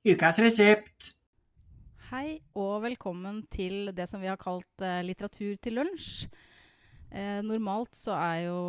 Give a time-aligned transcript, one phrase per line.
[0.00, 1.10] Ukas resept.
[2.08, 6.24] Hei og velkommen til det som vi har kalt eh, litteratur til lunsj.
[7.12, 8.62] Eh, normalt så er jo,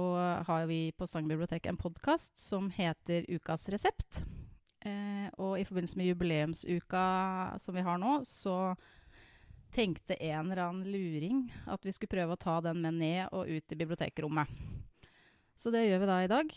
[0.43, 4.25] har vi på Stang bibliotek en podkast som heter Ukas resept.
[4.83, 7.07] Eh, og i forbindelse med jubileumsuka
[7.63, 8.75] som vi har nå, så
[9.71, 13.47] tenkte en eller annen luring at vi skulle prøve å ta den med ned og
[13.47, 14.51] ut i bibliotekrommet.
[15.55, 16.55] Så det gjør vi da i dag.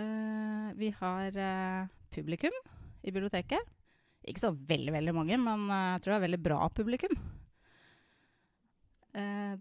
[0.00, 2.62] Eh, vi har eh, publikum
[3.04, 3.74] i biblioteket.
[4.28, 7.14] Ikke så veldig veldig mange, men eh, jeg tror det er veldig bra publikum.
[9.18, 9.54] Uh,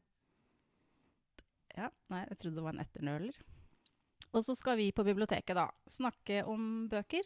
[1.78, 3.38] ja, nei, jeg trodde det var en etternøler.
[4.36, 7.26] Og så skal vi på biblioteket da snakke om bøker,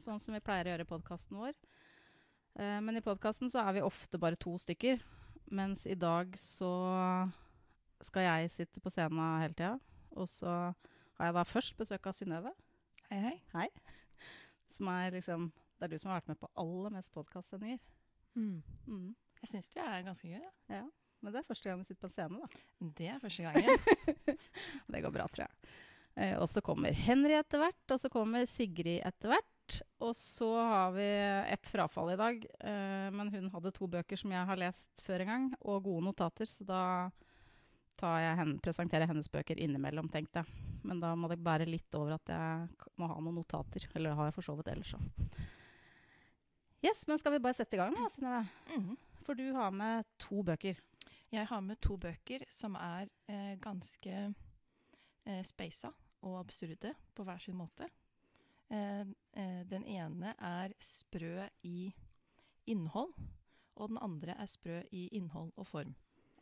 [0.00, 1.58] sånn som vi pleier å gjøre i podkasten vår.
[2.58, 5.04] Uh, men i podkasten så er vi ofte bare to stykker,
[5.54, 6.72] mens i dag så
[8.04, 9.76] skal jeg sitte på scenen hele tida.
[10.18, 10.50] Og så
[11.18, 12.54] har jeg da først besøk av Synnøve,
[13.08, 13.68] Hei, hei.
[14.76, 15.46] som er liksom
[15.78, 17.78] Det er du som har vært med på aller mest podkastsendinger.
[18.34, 18.62] Mm.
[18.86, 19.10] Mm.
[19.42, 20.80] Jeg syns det er ganske gøy, da.
[20.80, 20.86] Ja.
[21.22, 22.64] Men det er første gang vi sitter på en scene, da.
[22.98, 24.34] Det er første gangen.
[24.92, 25.76] Det går bra, tror jeg.
[26.18, 29.78] Eh, og så kommer Henry etter hvert, og så kommer Sigrid etter hvert.
[30.02, 32.46] Og så har vi ett frafall i dag.
[32.58, 36.06] Eh, men hun hadde to bøker som jeg har lest før en gang, og gode
[36.08, 36.82] notater, så da
[38.02, 40.66] henne, presenterer hennes bøker innimellom, tenkte jeg.
[40.86, 43.86] Men da må det bære litt over at jeg må ha noen notater.
[43.94, 45.06] Eller det har jeg for så vidt ellers òg.
[46.82, 48.46] Yes, men skal vi bare sette i gang, da, Synnøve?
[48.66, 48.96] -hmm.
[49.22, 50.74] For du har med to bøker.
[51.32, 54.34] Jeg har med to bøker som er eh, ganske
[55.26, 55.90] eh, speisa
[56.22, 57.88] og absurde på hver sin måte.
[58.70, 59.00] Eh,
[59.32, 61.94] eh, den ene er sprø i
[62.66, 63.14] innhold,
[63.76, 65.94] og den andre er sprø i innhold og form.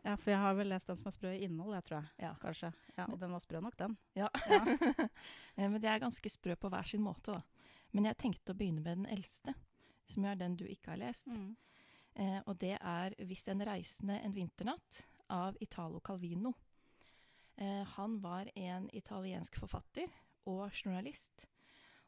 [0.04, 2.08] Ja, for jeg har vel lest den som er sprø i innhold, jeg tror jeg.
[2.18, 2.34] Ja.
[2.40, 2.72] Kanskje.
[2.98, 3.96] Ja, og den var sprø nok, den.
[4.14, 4.28] Ja.
[4.50, 4.60] ja.
[5.68, 7.40] Men det er ganske sprø på hver sin måte, da.
[7.92, 9.54] Men jeg tenkte å begynne med den eldste,
[10.08, 11.26] som er den du ikke har lest.
[12.16, 16.52] Eh, og det er 'Hvis en reisende en vinternatt' av Italo Calvino.
[17.56, 20.08] Eh, han var en italiensk forfatter
[20.46, 21.46] og journalist.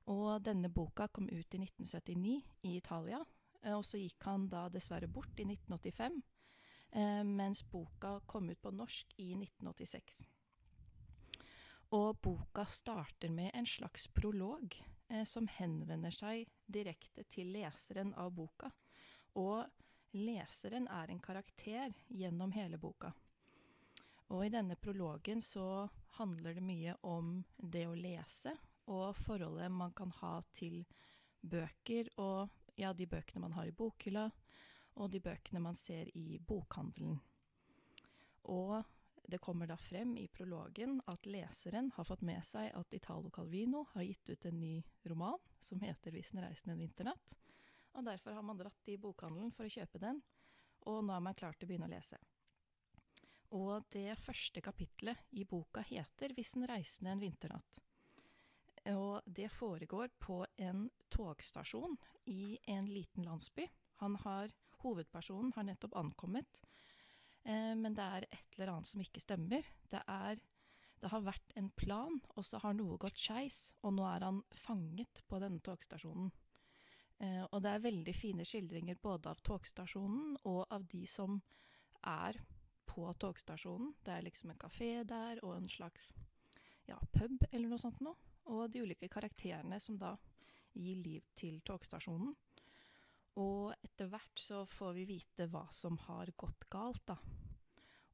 [0.07, 3.25] Og denne boka kom ut i 1979 i Italia.
[3.63, 6.23] Eh, og så gikk han da dessverre bort i 1985,
[6.93, 10.23] eh, mens boka kom ut på norsk i 1986.
[11.97, 14.77] Og boka starter med en slags prolog
[15.27, 18.71] som henvender seg direkte til leseren av boka.
[19.41, 19.65] Og
[20.17, 23.13] leseren er en karakter gjennom hele boka.
[24.29, 28.53] Og i denne prologen så handler det mye om det å lese,
[28.89, 30.83] og forholdet man kan ha til
[31.41, 34.27] bøker, og ja, de bøkene man har i bokhylla,
[34.99, 37.19] og de bøkene man ser i bokhandelen.
[38.53, 38.83] Og
[39.29, 43.83] det kommer da frem i prologen at leseren har fått med seg at Italo Calvino
[43.93, 45.37] har gitt ut en ny roman
[45.69, 47.35] som heter 'Hvis den reisende en vinternatt'.
[47.95, 50.23] Og derfor har man dratt i bokhandelen for å kjøpe den,
[50.87, 52.17] og nå er man klar til å begynne å lese.
[53.51, 57.79] Og det første kapitlet i boka heter 'Hvis den reisende en vinternatt'.
[58.87, 63.69] Og det foregår på en togstasjon i en liten landsby.
[63.97, 64.49] Han har,
[64.83, 66.63] hovedpersonen har nettopp ankommet,
[67.45, 69.67] men det er et eller annet som ikke stemmer.
[69.91, 70.41] Det, er,
[71.01, 74.43] det har vært en plan, og så har noe gått skeis, og nå er han
[74.67, 76.33] fanget på denne togstasjonen.
[77.19, 81.41] Eh, og det er veldig fine skildringer både av togstasjonen og av de som
[82.07, 82.39] er
[82.87, 83.95] på togstasjonen.
[84.05, 86.13] Det er liksom en kafé der og en slags
[86.87, 88.17] ja, pub eller noe sånt noe.
[88.49, 90.15] Og de ulike karakterene som da
[90.79, 92.37] gir liv til togstasjonen.
[93.39, 97.19] Og etter hvert så får vi vite hva som har gått galt, da.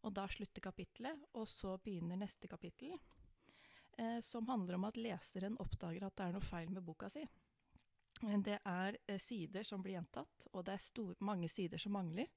[0.04, 2.92] Og da slutter kapittelet, og så begynner neste kapittel,
[3.96, 7.24] eh, som handler om at leseren oppdager at det er noe feil med boka si.
[8.22, 11.96] Men Det er eh, sider som blir gjentatt, og det er stor, mange sider som
[11.96, 12.28] mangler.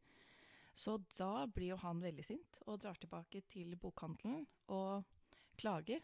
[0.78, 5.04] Så da blir jo han veldig sint og drar tilbake til bokhandelen og
[5.58, 6.04] klager.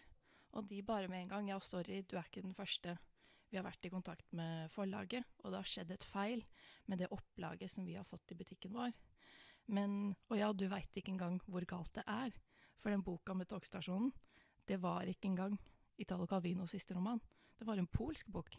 [0.53, 2.97] Og de bare med en gang Ja, sorry, du er ikke den første.
[3.53, 6.39] Vi har vært i kontakt med forlaget, og det har skjedd et feil
[6.89, 8.95] med det opplaget som vi har fått i butikken vår.
[9.69, 12.33] Men Og ja, du veit ikke engang hvor galt det er.
[12.81, 14.09] For den boka med togstasjonen,
[14.67, 15.59] det var ikke engang
[16.01, 17.21] Italo Calvinos siste roman.
[17.59, 18.57] Det var en polsk bok.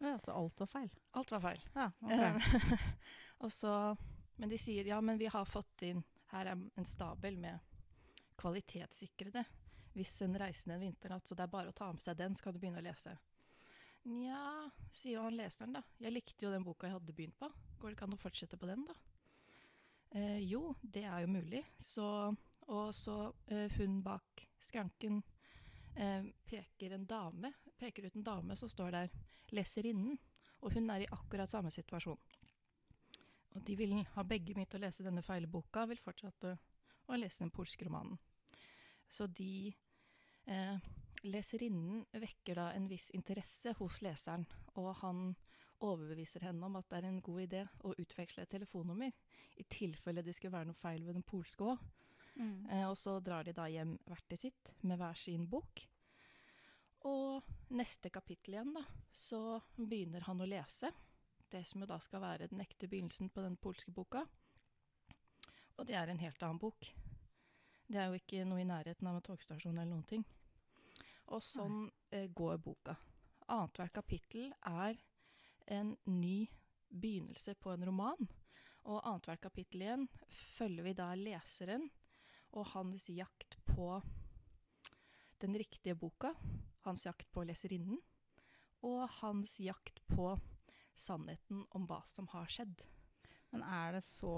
[0.00, 0.90] Ja, så alt var feil.
[1.12, 1.62] Alt var feil.
[1.76, 2.82] Ja, ok.
[3.44, 3.96] Og så,
[4.40, 6.02] men de sier ja, men vi har fått inn
[6.32, 7.60] Her er en stabel med
[8.40, 9.44] kvalitetssikrede
[9.96, 12.44] hvis en reisende en vinternatt, så det er bare å ta med seg den, så
[12.44, 13.14] kan du begynne å lese.
[14.06, 15.82] Nja, sier jo han leseren, da.
[15.98, 17.48] Jeg likte jo den boka jeg hadde begynt på.
[17.80, 18.94] Går det ikke an å fortsette på den, da?
[20.14, 21.64] Eh, jo, det er jo mulig.
[21.82, 22.06] Så,
[22.70, 23.16] og så
[23.50, 25.18] eh, hun bak skranken
[25.98, 27.50] eh, peker en dame,
[27.80, 29.16] peker ut en dame som står der,
[29.56, 30.14] leserinnen.
[30.62, 32.22] Og hun er i akkurat samme situasjon.
[33.56, 36.54] Og de vil ha begge begynt å lese denne feile boka, vil fortsette
[37.10, 38.18] å lese den polske romanen.
[39.10, 39.72] Så de
[40.46, 40.88] eh,
[41.26, 44.46] Leserinnen vekker da en viss interesse hos leseren,
[44.78, 45.32] og han
[45.84, 49.12] overbeviser henne om at det er en god idé å utveksle et telefonnummer,
[49.58, 51.82] i tilfelle det skulle være noe feil ved den polske òg.
[52.36, 52.68] Mm.
[52.68, 55.82] Eh, og så drar de da hjem hvert til sitt med hver sin bok.
[57.06, 57.46] Og
[57.76, 58.82] neste kapittel igjen, da,
[59.14, 60.90] så begynner han å lese.
[61.50, 64.24] Det som jo da skal være den ekte begynnelsen på den polske boka.
[65.76, 66.88] Og det er en helt annen bok.
[67.86, 70.24] Det er jo ikke noe i nærheten av en togstasjon eller noen ting.
[71.34, 72.96] Og sånn eh, går boka.
[73.46, 74.98] Annethvert kapittel er
[75.66, 76.46] en ny
[76.90, 78.28] begynnelse på en roman.
[78.86, 80.08] Og annethvert kapittel igjen
[80.56, 81.88] følger vi da leseren
[82.56, 84.00] og hans jakt på
[85.42, 86.32] den riktige boka.
[86.86, 87.98] Hans jakt på leserinnen.
[88.86, 90.36] Og hans jakt på
[90.96, 92.84] sannheten om hva som har skjedd.
[93.50, 94.34] Men er det så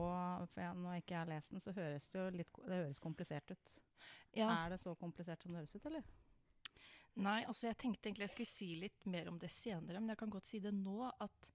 [0.52, 3.02] For jeg, når jeg ikke har lest den, så høres det jo litt Det høres
[3.02, 3.70] komplisert ut.
[4.36, 4.48] Ja.
[4.52, 6.04] Er det så komplisert som det høres ut, eller?
[7.18, 10.20] Nei, altså jeg tenkte egentlig jeg skulle si litt mer om det senere, men jeg
[10.20, 11.48] kan godt si det nå at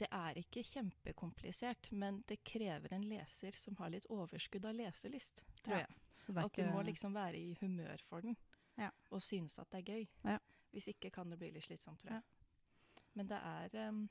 [0.00, 5.42] det er ikke kjempekomplisert, men det krever en leser som har litt overskudd av leselyst,
[5.64, 5.96] tror Ja, jeg.
[6.38, 8.36] At du må liksom være i humør for den,
[8.78, 8.90] Ja.
[9.10, 10.04] og synes at det er gøy.
[10.24, 10.36] Ja.
[10.70, 12.22] Hvis ikke kan det bli litt slitsomt, tror jeg.
[13.14, 14.04] Men det er um,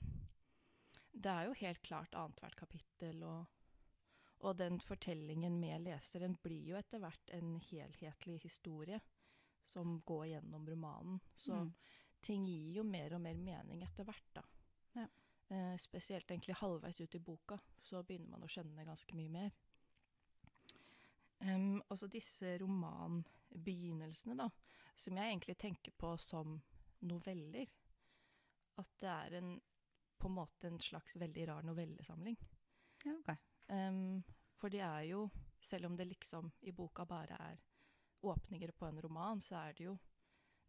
[1.13, 3.45] Det er jo helt klart annethvert kapittel, og,
[4.42, 9.00] og den fortellingen med leseren blir jo etter hvert en helhetlig historie
[9.69, 11.19] som går gjennom romanen.
[11.38, 11.74] Så Mm.
[12.21, 14.44] ting gir jo mer og mer mening etter hvert, da.
[14.95, 15.07] Ja.
[15.50, 19.51] Eh, spesielt egentlig halvveis ut i boka, så begynner man å skjønne ganske mye mer.
[21.42, 24.50] Um, også disse romanbegynnelsene, da,
[25.00, 26.57] som jeg egentlig tenker på som
[27.07, 27.69] noveller.
[28.77, 29.54] At det er en,
[30.19, 32.38] på en måte en slags veldig rar novellesamling.
[33.06, 33.38] Ja, okay.
[33.69, 34.24] Um,
[34.60, 35.30] for de er jo,
[35.62, 37.60] selv om det liksom i boka bare er
[38.21, 39.98] åpninger på en roman, så er det jo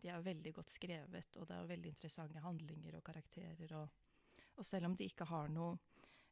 [0.00, 3.73] De er jo veldig godt skrevet, og det er jo veldig interessante handlinger og karakterer.
[3.76, 3.88] Og,
[4.56, 5.75] og selv om de ikke har noe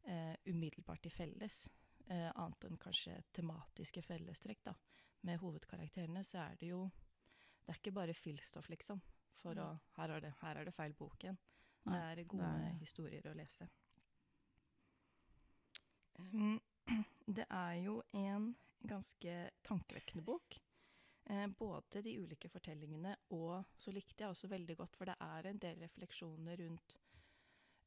[0.09, 1.59] eh, umiddelbart til felles,
[2.09, 4.73] eh, annet enn kanskje tematiske fellestrekk da,
[5.29, 6.87] med hovedkarakterene, så er det jo
[7.67, 9.03] Det er ikke bare fyllstoff, liksom.
[9.43, 9.67] For å
[9.99, 11.37] Her er det, her er det feil bok igjen.
[11.85, 13.69] Nei, det er gode er- historier å lese.
[17.39, 18.55] Det er jo en
[18.89, 19.35] ganske
[19.69, 20.57] tankevekkende bok.
[21.31, 25.49] Eh, både de ulike fortellingene, og så likte jeg også veldig godt, for det er
[25.51, 26.95] en del refleksjoner rundt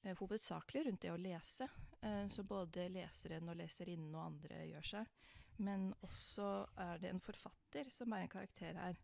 [0.03, 1.65] eh, Hovedsakelig rundt det å lese,
[2.05, 5.15] eh, så både leseren og leserinnen og andre gjør seg.
[5.57, 6.51] Men også
[6.85, 9.01] er det en forfatter som er en karakter her,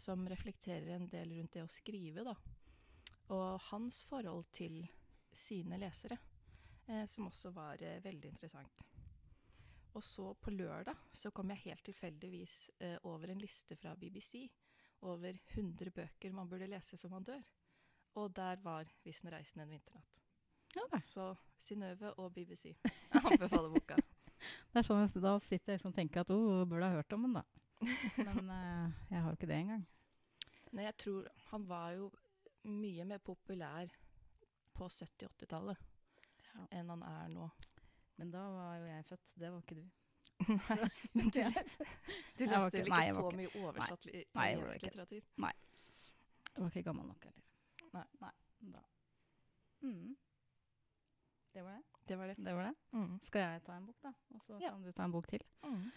[0.00, 2.32] som reflekterer en del rundt det å skrive, da.
[3.36, 4.80] Og hans forhold til
[5.36, 6.16] sine lesere,
[7.12, 8.88] som også var veldig interessant.
[9.98, 12.56] Og så på lørdag så kom jeg helt tilfeldigvis
[12.86, 14.44] eh, over en liste fra BBC
[15.00, 17.42] over 100 bøker man burde lese før man dør.
[18.14, 20.18] Og der var 'Hvis den reisende en vinternatt'.
[20.84, 21.00] Okay.
[21.06, 22.64] Så Synnøve og BBC.
[23.14, 23.96] Jeg anbefaler boka.
[24.72, 27.12] Det er sånn at Da sitter jeg liksom og tenker at oh, burde ha hørt
[27.12, 27.42] om den, da.
[28.26, 29.86] Men eh, jeg har jo ikke det engang.
[30.72, 32.12] Nei, jeg tror han var jo
[32.64, 33.90] mye mer populær
[34.74, 35.76] på 70-80-tallet
[36.54, 36.66] Ja.
[36.70, 37.50] enn han er nå.
[38.18, 39.26] Men da var jo jeg født.
[39.38, 39.84] Det var ikke du.
[40.68, 40.76] Så,
[41.14, 41.52] Men du, Jeg
[42.38, 44.80] du leste ikke- vel nei, ikke jeg så ikke- mye oversatt Nei, jeg gjorde italiensk
[46.62, 47.44] var ikke gammel nok heller.
[47.94, 48.04] Nei.
[48.20, 48.30] Nei.
[48.72, 48.80] Da.
[49.82, 50.16] Mm.
[51.54, 51.82] Det var det.
[52.08, 52.36] Det var det.
[52.44, 52.74] Det var det.
[52.92, 53.18] Mm.
[53.22, 54.12] Skal jeg ta en bok, da?
[54.34, 54.70] Og så Ja.
[54.70, 55.40] kan du ta en bok til.
[55.64, 55.90] Mm.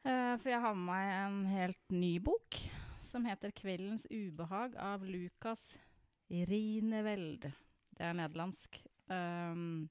[0.00, 2.56] Uh, for jeg har med meg en helt ny bok
[3.02, 5.76] som heter 'Kveldens ubehag' av Lukas
[6.30, 7.42] Rineveld.
[7.42, 8.78] Det er nederlandsk.
[9.10, 9.88] Um,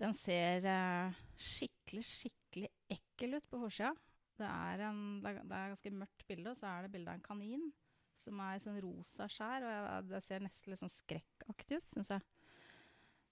[0.00, 3.92] den ser eh, skikkelig, skikkelig ekkel ut på forsida.
[4.40, 7.26] Det er, en, det, er, ganske mørkt bilde, og så er det bilde av en
[7.26, 7.66] kanin
[8.20, 9.66] som er sånn rosa skjær.
[9.66, 12.24] Og jeg, det ser nesten litt sånn skrekkaktig ut, syns jeg.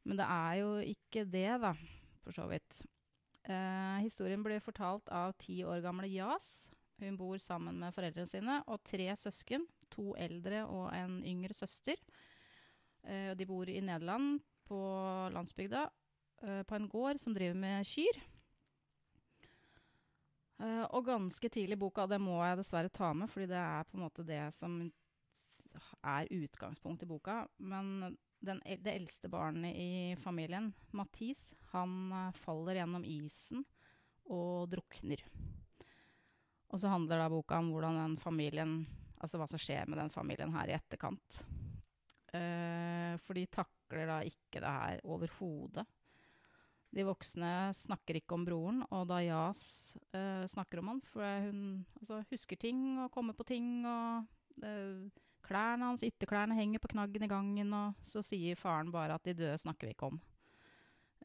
[0.08, 1.72] Men det er jo ikke det, da,
[2.24, 2.82] for så vidt.
[3.48, 6.68] Eh, historien blir fortalt av ti år gamle Jas.
[7.00, 9.64] Hun bor sammen med foreldrene sine og tre søsken.
[9.94, 11.96] To eldre og en yngre søster.
[13.08, 14.78] Eh, de bor i Nederland, på
[15.32, 15.86] landsbygda,
[16.42, 18.20] eh, på en gård som driver med kyr.
[20.58, 23.84] Uh, og ganske tidlig i boka, det må jeg dessverre ta med, fordi det er
[23.86, 24.80] på en måte det som
[26.02, 27.44] er utgangspunktet i boka.
[27.62, 33.64] Men den, det eldste barnet i familien, Mathis, han eh, faller gjennom isen
[34.28, 35.22] og drukner.
[36.68, 38.80] Og så handler da boka om hvordan den familien
[39.18, 41.40] Altså hva som skjer med den familien her i etterkant.
[42.30, 45.82] Uh, for de takler da ikke det her overhodet.
[46.94, 49.62] De voksne snakker ikke om broren, og da Jas
[50.16, 51.60] eh, snakker om han, for hun
[52.00, 55.04] altså, husker ting og kommer på ting, og eh,
[55.44, 59.36] klærne hans, ytterklærne, henger på knaggen i gangen, og så sier faren bare at de
[59.36, 60.20] døde snakker vi ikke om.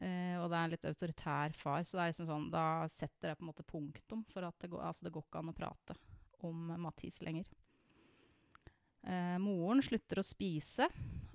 [0.02, 3.30] Eh, og det er en litt autoritær far, så det er liksom sånn, da setter
[3.30, 5.56] det på en måte punktum for at det går, altså det går ikke an å
[5.56, 5.96] prate
[6.44, 7.48] om Mathis lenger.
[9.04, 10.88] Eh, moren slutter å spise,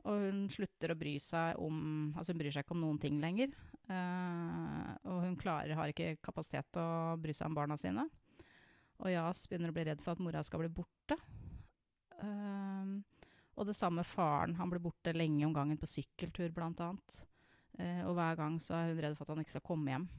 [0.04, 3.20] og hun slutter å bry seg om Altså hun bryr seg ikke om noen ting
[3.22, 3.52] lenger.
[3.90, 8.06] Uh, og hun klarer, har ikke kapasitet til å bry seg om barna sine.
[9.02, 11.18] Og Jas begynner å bli redd for at mora skal bli borte.
[12.20, 13.00] Uh,
[13.58, 14.54] og det samme faren.
[14.60, 17.24] Han blir borte lenge om gangen på sykkeltur, blant annet.
[17.80, 20.10] Uh, og hver gang så er hun redd for at han ikke skal komme hjem.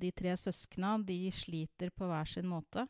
[0.00, 2.86] de tre søskna de sliter på hver sin måte.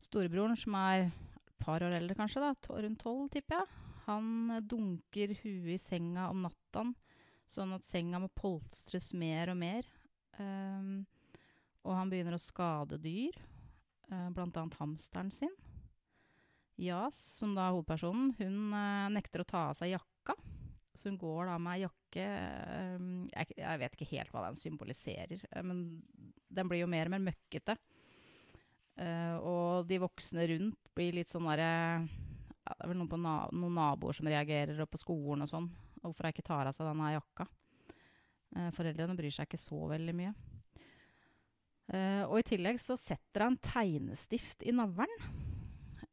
[0.00, 5.34] Storebroren, som er et par år eldre kanskje, da, rundt tolv, tipper jeg, han dunker
[5.42, 6.94] huet i senga om nattaen
[7.48, 9.86] Sånn at senga må polstres mer og mer.
[10.38, 11.06] Um,
[11.86, 13.36] og han begynner å skade dyr,
[14.12, 14.64] uh, bl.a.
[14.78, 15.54] hamsteren sin.
[16.78, 20.36] Jas, som da er hovedpersonen, hun uh, nekter å ta av seg jakka.
[20.98, 22.26] Så hun går da med jakke
[22.98, 25.82] um, jeg, jeg, vet ikke helt hva den symboliserer, uh, men
[26.50, 27.78] den blir jo mer og mer møkkete.
[28.98, 31.68] Uh, og de voksne rundt blir litt sånn derre
[32.02, 35.68] ja, Det er vel noen, na noen naboer som reagerer, og på skolen og sånn.
[36.02, 37.48] Hvorfor jeg ikke tar av seg denne jakka.
[38.56, 40.32] Eh, foreldrene bryr seg ikke så veldig mye.
[41.88, 45.14] Eh, og i tillegg så setter han tegnestift i navlen.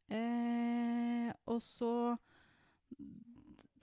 [0.08, 2.16] Eh, og så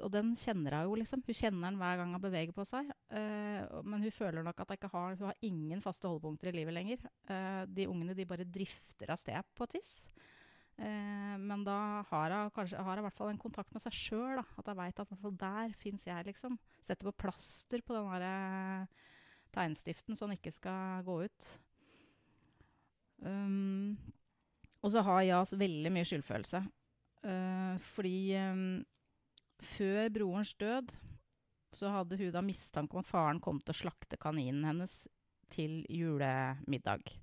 [0.04, 1.22] Og den kjenner hun jo, liksom.
[1.24, 2.90] Hun kjenner den hver gang han beveger på seg.
[3.08, 6.56] Eh, men hun føler nok at hun ikke har, hun har ingen faste holdepunkter i
[6.58, 7.06] livet lenger.
[7.72, 9.94] De ungene de bare drifter av sted på et vis.
[10.82, 13.98] Eh, men da har hun kanskje har hun i hvert fall en kontakt med seg
[13.98, 14.42] sjøl.
[14.42, 16.58] At hun veit at der fins jeg, liksom.
[16.82, 19.12] Setter på plaster på den der eh,
[19.54, 21.52] tegnestiften så den ikke skal gå ut.
[23.24, 23.96] Um,
[24.84, 26.64] og så har Jas veldig mye skyldfølelse.
[27.24, 28.82] Uh, fordi um,
[29.78, 30.92] før brorens død
[31.74, 35.04] så hadde hun da mistanke om at faren kom til å slakte kaninen hennes
[35.54, 37.14] til julemiddag.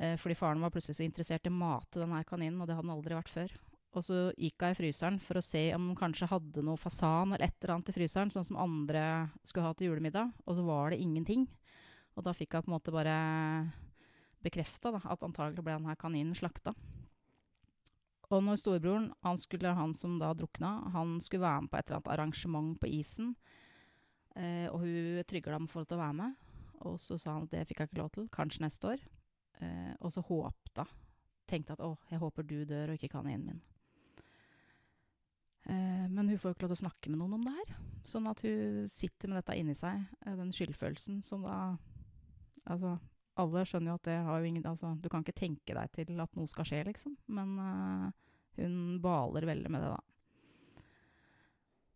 [0.00, 2.88] Eh, fordi faren var plutselig så interessert i å mate denne kaninen, og det hadde
[2.88, 3.54] han aldri vært før.
[3.96, 7.32] Og så gikk hun i fryseren for å se om hun kanskje hadde noe fasan
[7.32, 9.04] eller et eller annet i fryseren, sånn som andre
[9.46, 11.46] skulle ha til julemiddag, og så var det ingenting.
[12.16, 13.16] Og da fikk hun på en måte bare
[14.44, 16.76] bekrefta at antagelig ble denne kaninen slakta.
[18.26, 21.86] Og når storebroren, han, skulle, han som da drukna, han skulle være med på et
[21.86, 23.36] eller annet arrangement på isen,
[24.34, 26.48] eh, og hun trygla ham for å være med,
[26.84, 29.06] og så sa han at det fikk jeg ikke lov til, kanskje neste år.
[29.64, 30.84] Eh, og så håpte
[31.46, 33.58] Tenkte at å, jeg håper du dør og ikke kaninen min.
[35.70, 37.76] Eh, men hun får jo ikke lov til å snakke med noen om det her.
[38.06, 41.76] Sånn at hun sitter med dette inni seg, eh, den skyldfølelsen som da
[42.66, 42.96] Altså,
[43.38, 46.18] alle skjønner jo at det har jo ingen Altså, du kan ikke tenke deg til
[46.18, 47.14] at noe skal skje, liksom.
[47.30, 48.08] Men eh,
[48.58, 50.82] hun baler veldig med det, da.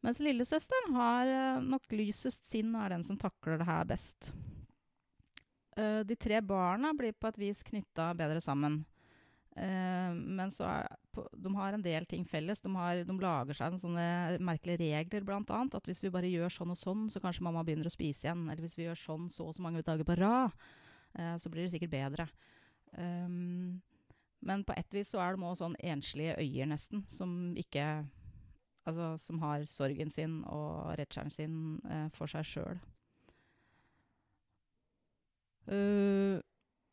[0.07, 4.31] Mens lillesøsteren har uh, nok lysest sinn og er den som takler det her best.
[5.79, 8.81] Uh, de tre barna blir på et vis knytta bedre sammen.
[9.55, 12.63] Uh, men så er, de har en del ting felles.
[12.65, 15.61] De, har, de lager seg sånne merkelige regler, bl.a.
[15.63, 18.49] At hvis vi bare gjør sånn og sånn, så kanskje mamma begynner å spise igjen.
[18.49, 20.57] Eller hvis vi gjør sånn så og så mange dager på rad,
[21.19, 22.31] uh, så blir det sikkert bedre.
[22.91, 28.09] Men på et vis så er de òg sånn enslige øyer, nesten, som ikke
[28.89, 31.57] Altså som har sorgen sin og redselen sin
[32.17, 32.81] for seg sjøl.
[35.71, 36.41] Uh,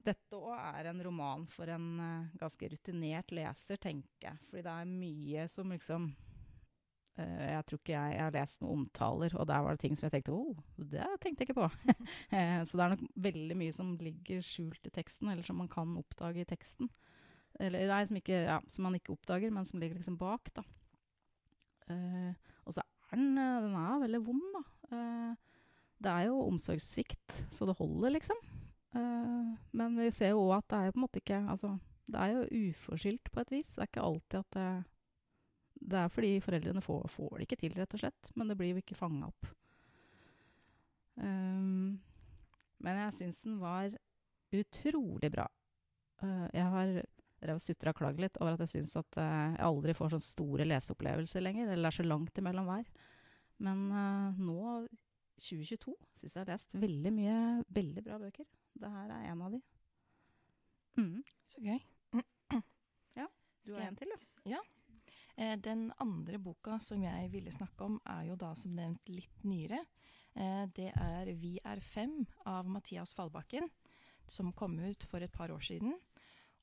[0.05, 4.41] dette òg er en roman for en uh, ganske rutinert leser, tenker jeg.
[4.47, 6.05] Fordi det er mye som liksom
[7.17, 9.97] uh, Jeg tror ikke jeg, jeg, har lest noen omtaler, og der var det ting
[9.97, 11.95] som jeg tenkte Å, oh, det tenkte jeg ikke på.
[12.69, 15.97] så det er nok veldig mye som ligger skjult i teksten, eller som man kan
[15.99, 16.91] oppdage i teksten.
[17.57, 20.61] Eller nei, som, ikke, ja, som man ikke oppdager, men som ligger liksom bak, da.
[22.67, 24.99] og så er den, den er veldig vond, da.
[26.05, 28.37] det er jo omsorgssvikt, så det holder, liksom.
[28.95, 31.73] Uh, men vi ser jo òg at det er jo på en måte ikke Altså,
[32.07, 33.73] det er jo uforskyldt på et vis.
[33.75, 34.69] Det er ikke alltid at det
[35.77, 38.31] Det er fordi foreldrene får, får det ikke til, rett og slett.
[38.35, 39.49] Men det blir jo ikke fanga opp.
[41.17, 41.99] Um,
[42.81, 43.93] men jeg syns den var
[44.53, 45.45] utrolig bra.
[46.23, 49.93] Uh, jeg har sutra og klagd litt over at jeg syns at uh, jeg aldri
[49.97, 51.69] får sånne store leseopplevelser lenger.
[51.75, 52.89] Eller er så langt imellom hver.
[53.61, 53.87] Men
[54.37, 54.57] nå,
[55.41, 57.37] 2022, syns jeg har lest veldig mye
[57.73, 58.45] veldig bra bøker.
[58.77, 59.61] Det her er en av de.
[60.97, 61.21] Mm.
[61.53, 61.79] Så gøy.
[63.17, 63.25] Ja.
[63.65, 64.51] Du har en til, du.
[64.51, 64.59] Ja.
[65.37, 69.43] Eh, den andre boka som jeg ville snakke om, er jo da som nevnt litt
[69.45, 69.83] nyere.
[70.33, 73.69] Eh, det er 'Vi er fem' av Mathias Fallbakken,
[74.29, 75.93] som kom ut for et par år siden.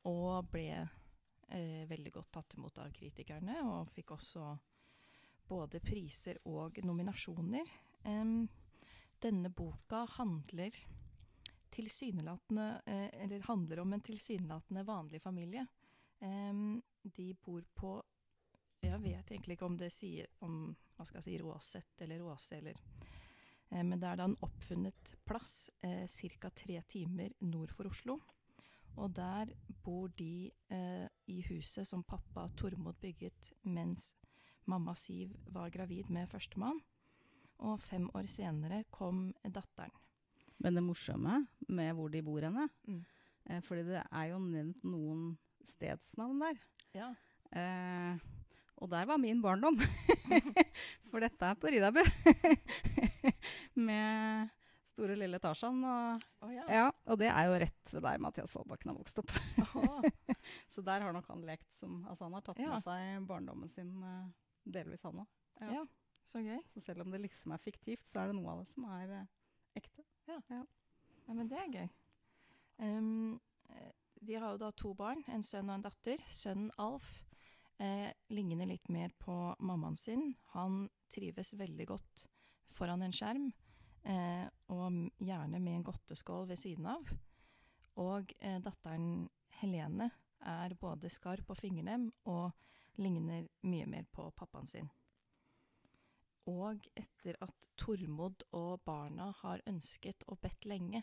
[0.05, 0.89] Og ble
[1.49, 4.59] eh, veldig godt tatt imot av kritikerne, og fikk også
[5.49, 7.65] både priser og nominasjoner.
[9.23, 10.71] Denne boka handler
[11.75, 15.67] tilsynelatende eh, Eller handler om en tilsynelatende vanlig familie.
[17.03, 18.03] De bor på
[18.81, 22.57] Jeg vet egentlig ikke om det sier om hva skal jeg si, Råset eller Råse
[22.57, 26.07] eller eh, Men det er da en oppfunnet plass eh,
[26.39, 26.51] ca.
[26.51, 28.21] tre timer nord for Oslo.
[28.97, 29.51] Og der
[29.83, 30.53] bor de
[31.27, 34.13] i huset som pappa Tormod bygget mens
[34.71, 36.79] mamma Siv var gravid med førstemann.
[37.67, 40.04] Og fem år senere kom datteren.
[40.63, 43.01] Men det morsomme med hvor de bor henne Mm.
[43.51, 46.61] eh, Fordi det er jo nevnt noen stedsnavn der.
[46.95, 47.09] Ja.
[47.55, 48.19] Eh,
[48.83, 49.79] og der var min barndom.
[51.11, 52.01] For dette er på Ridabu.
[53.75, 54.49] Med
[54.95, 55.81] store lille Tarzan.
[55.85, 56.65] Og, oh, ja.
[56.71, 59.33] ja, og det er jo rett ved der Mathias Fallbakken har vokst opp.
[60.75, 62.75] Så der har nok han lekt som Altså han har tatt Ja.
[62.75, 64.27] med seg barndommen sin eh,
[64.67, 65.29] delvis, han òg.
[65.63, 65.85] Ja.
[66.31, 66.59] Så gøy.
[66.75, 69.13] Så selv om det liksom er fiktivt, så er det noe av det som er
[69.21, 69.27] eh,
[69.81, 70.05] ekte.
[70.29, 71.89] Ja, men det er gøy.
[72.85, 73.93] Eh,
[74.25, 76.23] de har jo da to barn, en sønn og en datter.
[76.33, 77.09] Sønnen Alf
[77.83, 80.33] eh, ligner litt mer på mammaen sin.
[80.55, 82.25] Han trives veldig godt
[82.75, 83.51] foran en skjerm,
[84.09, 87.15] eh, og gjerne med en godteskål ved siden av.
[88.01, 89.29] Og eh, datteren
[89.61, 90.11] Helene
[90.45, 92.51] er både skarp på fingrene og
[93.01, 94.91] ligner mye mer på pappaen sin.
[96.51, 101.03] Og etter at Tormod og barna har ønsket og bedt lenge,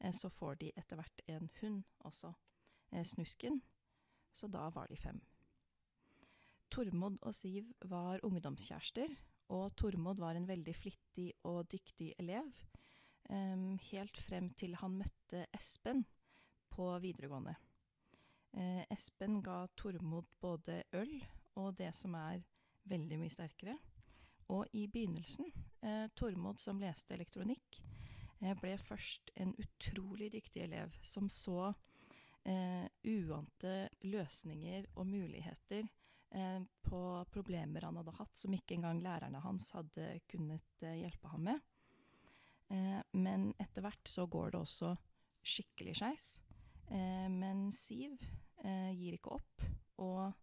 [0.00, 2.32] eh, så får de etter hvert en hund også,
[2.92, 3.62] eh, Snusken.
[4.32, 5.20] Så da var de fem.
[6.70, 9.08] Tormod og Siv var ungdomskjærester,
[9.48, 12.52] og Tormod var en veldig flittig og dyktig elev,
[13.92, 16.04] helt frem til han møtte Espen
[16.72, 17.54] på videregående.
[18.52, 21.12] Eh, Espen ga Tormod både øl
[21.54, 22.42] og det som er
[22.88, 23.78] veldig mye sterkere.
[24.52, 25.48] Og i begynnelsen,
[25.82, 27.80] eh, Tormod som leste elektronikk,
[28.42, 31.72] eh, ble først en utrolig dyktig elev som så
[32.44, 35.86] eh, uante løsninger og muligheter
[36.34, 41.32] eh, på problemer han hadde hatt, som ikke engang lærerne hans hadde kunnet eh, hjelpe
[41.32, 41.64] ham med.
[42.72, 44.94] Eh, men etter hvert så går det også
[45.42, 46.36] skikkelig skeis.
[46.92, 48.18] Men Siv
[48.60, 49.62] gir ikke opp,
[50.02, 50.34] og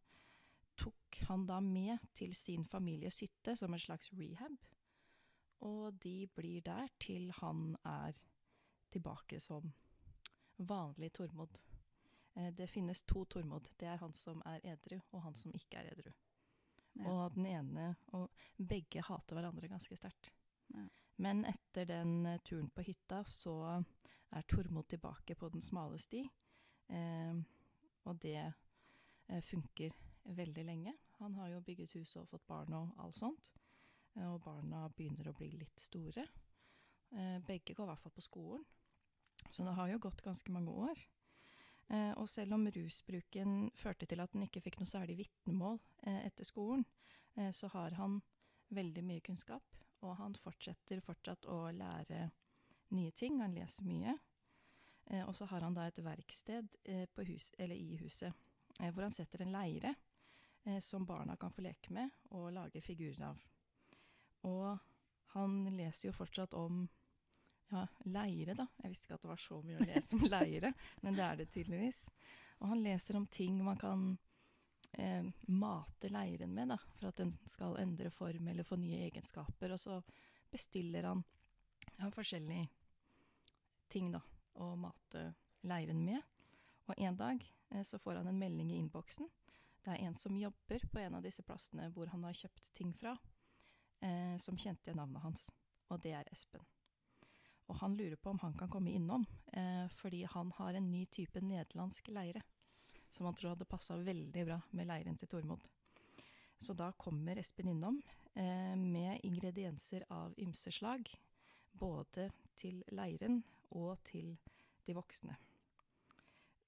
[1.19, 4.57] tok han da med til sin families hytte som en slags rehab.
[5.61, 8.15] Og de blir der til han er
[8.91, 9.73] tilbake som
[10.57, 11.57] vanlig Tormod.
[12.35, 13.67] Eh, det finnes to Tormod.
[13.79, 16.11] Det er han som er edru, og han som ikke er edru.
[16.95, 17.09] Ja.
[17.09, 20.31] Og den ene Og begge hater hverandre ganske sterkt.
[20.73, 20.87] Ja.
[21.17, 23.83] Men etter den eh, turen på hytta, så
[24.31, 26.23] er Tormod tilbake på den smale sti.
[26.89, 27.35] Eh,
[28.05, 28.53] og det
[29.27, 29.91] eh, funker
[30.23, 30.93] veldig lenge.
[31.19, 33.49] Han har jo bygget hus og fått barn og alt sånt.
[34.15, 36.25] Eh, og barna begynner å bli litt store.
[37.11, 38.65] Eh, begge går i hvert fall på skolen.
[39.49, 41.01] Så det har jo gått ganske mange år.
[41.89, 45.79] Eh, og selv om rusbruken førte til at han ikke fikk noe særlig vitnemål
[46.23, 46.85] etter skolen,
[47.55, 48.17] så har han
[48.73, 49.63] veldig mye kunnskap.
[50.03, 52.29] Og han fortsetter fortsatt å lære
[52.95, 53.37] nye ting.
[53.39, 54.15] Han leser mye.
[55.27, 56.73] Og så har han da et verksted
[57.15, 58.35] på hus, eller i huset
[58.79, 59.93] hvor han setter en leire
[60.83, 63.41] som barna kan få leke med og lage figurer av.
[64.47, 64.77] Og
[65.35, 66.85] han leser jo fortsatt om
[67.69, 68.65] ja, leire, da.
[68.81, 71.39] Jeg visste ikke at det var så mye å lese om leire, men det er
[71.39, 72.01] det tydeligvis.
[72.59, 74.07] Og han leser om ting man kan
[74.97, 79.75] eh, mate leiren med, da, for at den skal endre form eller få nye egenskaper.
[79.75, 79.99] Og så
[80.51, 81.23] bestiller han
[81.95, 82.67] ja, forskjellige
[83.89, 84.21] ting da,
[84.59, 85.29] å mate
[85.69, 86.25] leiren med.
[86.89, 89.29] Og en dag eh, så får han en melding i innboksen.
[89.83, 92.91] Det er en som jobber på en av disse plassene hvor han har kjøpt ting
[92.97, 93.15] fra,
[94.01, 95.47] eh, som kjente navnet hans.
[95.89, 96.65] Og det er Espen.
[97.69, 101.05] Og han lurer på om han kan komme innom, eh, fordi han har en ny
[101.05, 102.41] type nederlandsk leire.
[103.11, 105.63] Som han tror hadde passa veldig bra med leiren til Tormod.
[106.59, 108.01] Så da kommer Espen innom
[108.35, 111.09] eh, med ingredienser av ymse slag.
[111.71, 114.35] Både til leiren og til
[114.85, 115.37] de voksne.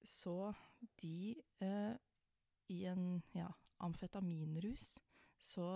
[0.02, 0.52] Så
[1.02, 1.94] de eh,
[2.68, 3.48] i en ja,
[3.80, 4.98] amfetaminrus
[5.42, 5.66] så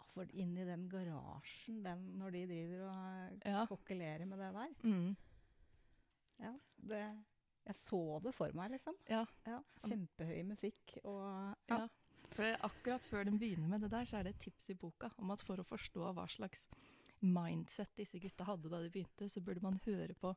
[0.00, 3.66] Ja, for inn i den garasjen den, når de driver og eh, Ja.
[3.68, 5.16] kokkelerer med det der mm,
[6.40, 7.02] ja, det,
[7.66, 8.96] Jeg så det for meg, liksom.
[9.08, 9.24] Ja.
[9.46, 11.86] Ja, Kjempehøy musikk og Ja.
[11.86, 11.98] For
[12.30, 15.10] For akkurat før den begynner med det der, så er det et tips i boka
[15.18, 16.62] om at for å forstå hva slags
[17.20, 20.30] mindset disse gutta hadde da de begynte, så burde man høre på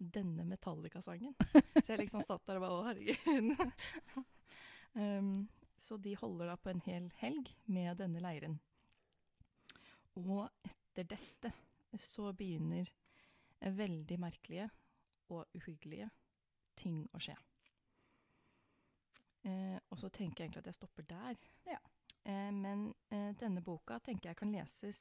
[0.00, 1.34] denne Metallica-sangen.
[1.84, 4.24] Så jeg liksom satt der og bare Å, herregud.
[4.94, 8.58] Um, så de holder da på en hel helg med denne leiren.
[10.20, 11.50] Og etter dette
[12.00, 12.88] så begynner
[13.60, 14.68] veldig merkelige
[15.32, 16.08] og uhyggelige
[16.78, 17.36] ting å skje.
[19.44, 21.36] Eh, og så tenker jeg egentlig at jeg stopper der.
[21.68, 21.80] Ja.
[22.24, 25.00] Eh, men eh, denne boka tenker jeg kan leses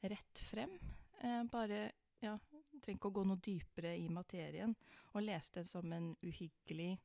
[0.00, 0.78] rett frem.
[1.20, 1.90] Eh, bare
[2.22, 2.36] ja,
[2.82, 4.74] trenger ikke å gå noe dypere i materien.
[5.14, 6.96] Og lese den som en uhyggelig,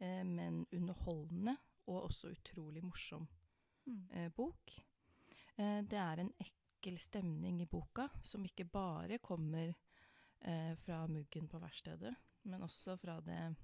[0.00, 1.56] eh, men underholdende
[1.88, 3.28] og også utrolig morsom
[3.88, 4.08] Mm.
[4.12, 4.72] eh, bok.
[5.56, 9.74] Eh, det er en ekkel stemning i boka, som ikke bare kommer
[10.42, 13.56] eh, fra muggen på verkstedet, men også fra det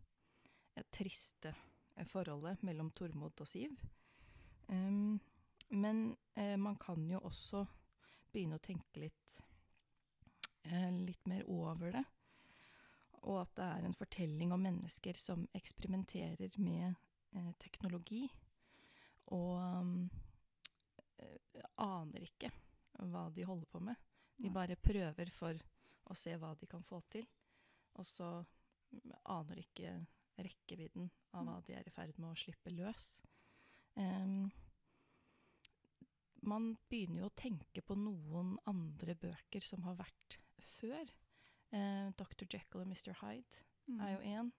[0.91, 1.53] triste
[1.97, 3.77] eh, forholdet mellom Tormod og Siv.
[5.69, 7.67] Men eh, man kan jo også
[8.33, 9.41] begynne å tenke litt,
[10.65, 12.05] eh, litt mer over det.
[13.25, 18.27] Og at det er en fortelling om mennesker som eksperimenterer med eh, teknologi.
[19.33, 19.61] Og
[21.25, 22.53] eh, aner ikke
[23.01, 23.97] hva de holder på med.
[24.37, 25.59] De bare prøver for
[26.11, 27.27] å se hva de kan få til.
[27.99, 28.29] Og så
[29.31, 29.95] aner de ikke
[30.45, 31.09] rekkevidden
[31.39, 33.09] av hva de er i ferd med å slippe løs.
[33.95, 34.51] Um,
[36.45, 40.39] man begynner jo å tenke på noen andre bøker som har vært
[40.81, 41.07] før.
[41.73, 42.47] Eh, Dr.
[42.51, 43.13] Jekyll og Mr.
[43.23, 44.01] Hyde Mm.
[44.01, 44.53] er jo én.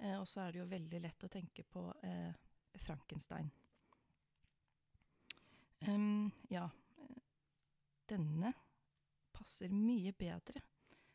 [0.00, 2.32] Eh, og så er det jo veldig lett å tenke på eh,
[2.86, 3.50] Frankenstein.
[5.88, 6.64] Um, ja,
[6.98, 7.18] eh,
[8.08, 8.54] denne
[9.36, 10.62] passer mye bedre.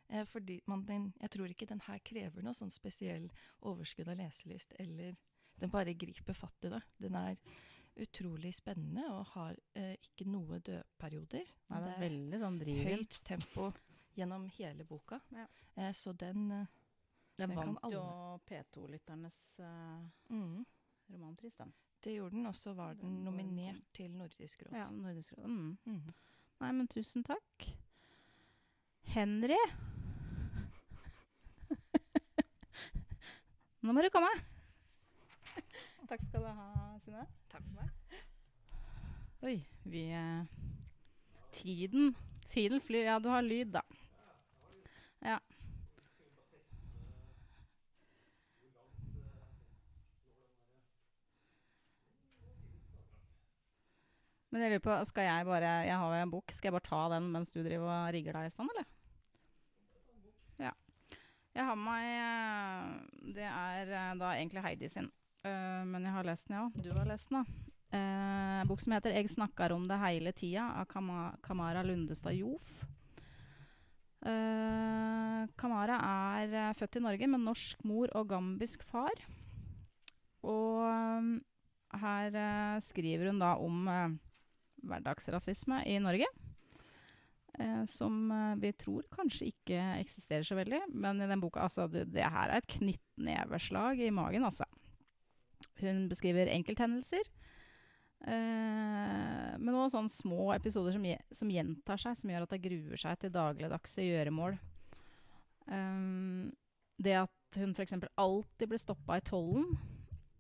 [0.10, 3.28] Eh, fordi man, den, jeg tror ikke den her krever noe sånn spesiell
[3.66, 5.16] overskudd av leselyst, eller
[5.60, 6.82] den bare griper fatt i det.
[7.02, 7.36] Den er
[8.00, 11.50] utrolig spennende og har eh, ikke noe dødperioder.
[11.70, 13.72] Nei, det er veldig sånn driv høyt tempo
[14.20, 15.20] gjennom hele boka.
[15.36, 15.48] Ja.
[15.76, 16.66] Eh, så den eh,
[17.40, 18.02] Den den vant jo.
[18.46, 20.66] P2-lytternes eh, mm,
[21.08, 21.74] romanpris, den.
[22.04, 24.76] Det gjorde den, og så var den nominert til Nordisk råd.
[24.76, 25.48] Ja, Nordisk råd.
[25.48, 25.78] Mm.
[25.86, 26.14] Mm.
[26.60, 27.70] Nei, men tusen takk.
[29.14, 29.58] Henry.
[33.82, 34.32] Nå må du komme.
[36.10, 37.26] Takk skal du ha, Synne.
[37.52, 37.90] Takk for meg.
[39.48, 40.44] Oi, vi eh,
[41.56, 42.16] Tiden
[42.50, 43.06] Tiden flyr.
[43.06, 43.82] Ja, du har lyd, da.
[45.26, 45.40] Ja.
[54.50, 56.54] Men jeg lurer på, skal jeg bare Jeg har jo en bok.
[56.56, 58.88] Skal jeg bare ta den mens du driver og rigger deg i stand, eller?
[60.60, 60.74] Ja.
[61.56, 65.12] Jeg har med meg eh, Det er eh, da egentlig Heidi sin.
[65.40, 66.66] Uh, men jeg har lest den, ja.
[66.84, 67.68] Du har lest den, da.
[67.90, 70.86] Uh, bok som heter 'Eg snakkar om det heile tida' av
[71.42, 72.79] Kamara Lundestad Jof.
[74.20, 79.16] Eh, Kamara er eh, født i Norge med norsk mor og gambisk far.
[80.44, 81.30] Og eh,
[82.00, 83.88] her uh, skriver hun da om
[84.86, 86.28] hverdagsrasisme i Norge.
[87.92, 88.30] Som
[88.62, 90.84] vi tror kanskje ikke eksisterer så veldig.
[90.94, 94.64] Men i den boka, altså, du, det her er et knyttneveslag i magen, altså.
[95.82, 97.26] Hun beskriver enkelthendelser.
[98.28, 101.06] Eh, men noen sånne små episoder som,
[101.42, 104.58] som gjentar seg, som gjør at det gruer seg til dagligdagse gjøremål.
[105.70, 106.50] Um,
[107.00, 107.96] det at hun f.eks.
[108.20, 109.72] alltid blir stoppa i tollen.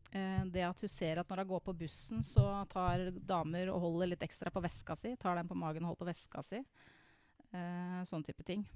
[0.09, 3.83] Uh, det at hun ser at når hun går på bussen, så tar damer og
[3.85, 5.15] holder litt ekstra på veska si.
[5.21, 6.63] Tar den på magen og holder på veska si.
[7.53, 8.67] Uh, sånne type ting.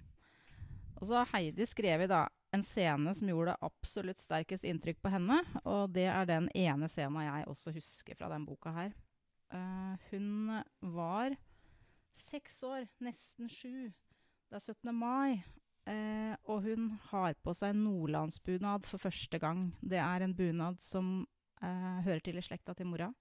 [1.04, 5.12] Og så har Heidi skrevet da en scene som gjorde det absolutt sterkest inntrykk på
[5.12, 5.42] henne.
[5.68, 8.94] Og det er den ene scenen jeg også husker fra den boka her.
[9.52, 10.62] Uh, hun
[10.96, 11.36] var
[12.16, 13.92] seks år, nesten sju.
[14.48, 14.96] Det er 17.
[14.96, 15.44] mai.
[15.84, 19.74] Uh, og hun har på seg nordlandsbunad for første gang.
[19.84, 21.18] Det er en bunad som
[21.60, 23.12] uh, hører til i slekta til mora.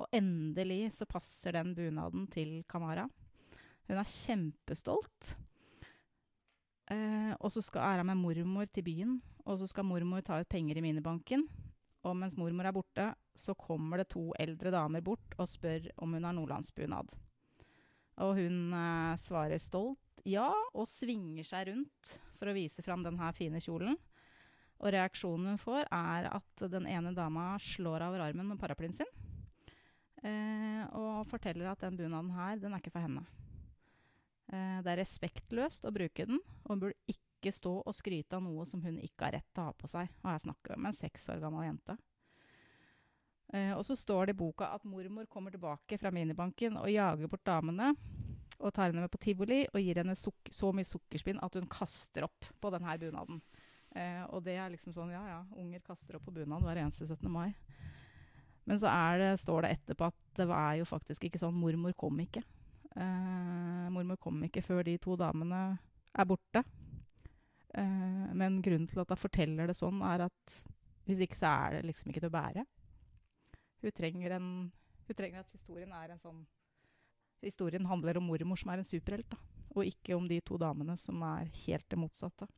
[0.00, 3.10] Og endelig så passer den bunaden til Kamara.
[3.90, 5.36] Hun er kjempestolt.
[6.92, 10.50] Eh, og så skal æra med mormor til byen, og så skal mormor ta ut
[10.50, 11.46] penger i minibanken.
[12.06, 16.14] Og mens mormor er borte, så kommer det to eldre damer bort og spør om
[16.14, 17.10] hun har nordlandsbunad.
[18.22, 23.32] Og hun eh, svarer stolt ja, og svinger seg rundt for å vise fram denne
[23.36, 23.98] fine kjolen.
[24.76, 29.10] Og reaksjonen hun får, er at den ene dama slår av armen med paraplyen sin.
[30.22, 33.24] Eh, og forteller at den bunaden her, den er ikke for henne.
[34.52, 38.44] Eh, det er respektløst å bruke den, og hun burde ikke stå og skryte av
[38.44, 40.12] noe som hun ikke har rett til å ha på seg.
[40.22, 41.98] Og her snakker vi om en seks år gammel jente.
[43.54, 47.30] Eh, og så står det i boka at mormor kommer tilbake fra minibanken og jager
[47.30, 47.92] bort damene.
[48.56, 52.24] Og tar henne med på tivoli og gir henne så mye sukkerspinn at hun kaster
[52.24, 53.42] opp på denne bunaden.
[53.96, 57.06] Eh, og det er liksom sånn Ja, ja, unger kaster opp på bunad hver eneste
[57.06, 57.28] 17.
[57.32, 57.54] mai.
[58.66, 61.54] Men så det, står det etterpå at det er jo faktisk ikke sånn.
[61.54, 62.42] Mormor kom ikke.
[62.96, 65.60] Eh, mormor kom ikke før de to damene
[66.16, 66.62] er borte.
[67.76, 70.58] Eh, men grunnen til at hun forteller det sånn, er at
[71.06, 72.66] hvis ikke så er det liksom ikke til å bære.
[73.84, 74.50] Hun trenger, en,
[75.06, 76.44] hun trenger at historien er en sånn
[77.44, 79.36] Historien handler om mormor som er en superhelt, da,
[79.76, 82.48] og ikke om de to damene som er helt det motsatte.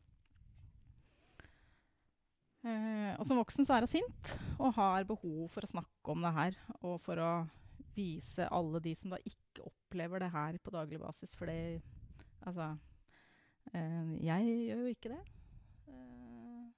[2.62, 6.24] Eh, og som voksen så er hun sint og har behov for å snakke om
[6.24, 6.56] det her.
[6.78, 7.32] Og for å
[7.98, 11.34] vise alle de som da ikke opplever det her på daglig basis.
[11.36, 11.82] For det
[12.46, 12.76] Altså
[13.74, 15.20] eh, Jeg gjør jo ikke det.
[15.88, 16.68] Eh,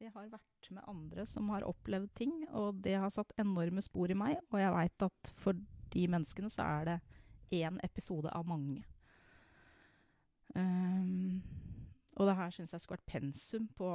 [0.00, 4.10] jeg har vært med andre som har opplevd ting, og det har satt enorme spor
[4.10, 4.38] i meg.
[4.50, 5.58] Og jeg veit at for
[5.92, 6.98] de menneskene så er det
[7.52, 8.84] én episode av mange.
[10.54, 11.42] Um,
[12.16, 13.94] og det her syns jeg skulle vært pensum på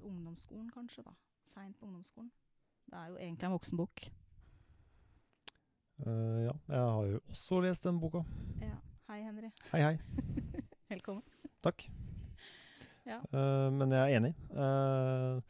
[0.00, 1.02] ungdomsskolen, kanskje.
[1.02, 1.14] da.
[1.46, 2.30] Seint på ungdomsskolen.
[2.88, 4.04] Det er jo egentlig en voksenbok.
[6.06, 8.22] Uh, ja, jeg har jo også lest den boka.
[8.62, 8.78] Ja.
[9.10, 9.50] Hei, Henry.
[9.74, 9.96] Hei, hei.
[10.94, 11.20] Velkommen.
[11.64, 11.84] Takk.
[13.04, 13.18] Ja.
[13.34, 14.30] Uh, men jeg er enig.
[14.54, 15.42] Uh,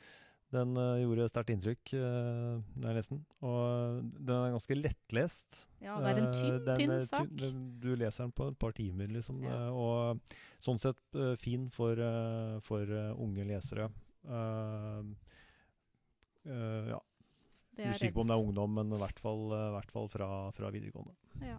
[0.50, 3.22] den gjorde sterkt inntrykk uh, når jeg leste den.
[3.46, 5.62] Og den er ganske lettlest.
[5.84, 7.30] Ja, det er en tynn, tynn sak.
[7.38, 9.44] Tynn, du leser den på et par timer, liksom.
[9.46, 9.68] Ja.
[9.70, 10.18] og
[10.64, 12.02] sånn sett fin for,
[12.66, 13.92] for unge lesere.
[14.26, 15.14] Uh.
[17.98, 20.70] Usikker på om det er ungdom, men i hvert fall, uh, hvert fall fra, fra,
[20.74, 21.14] videregående.
[21.44, 21.58] Ja.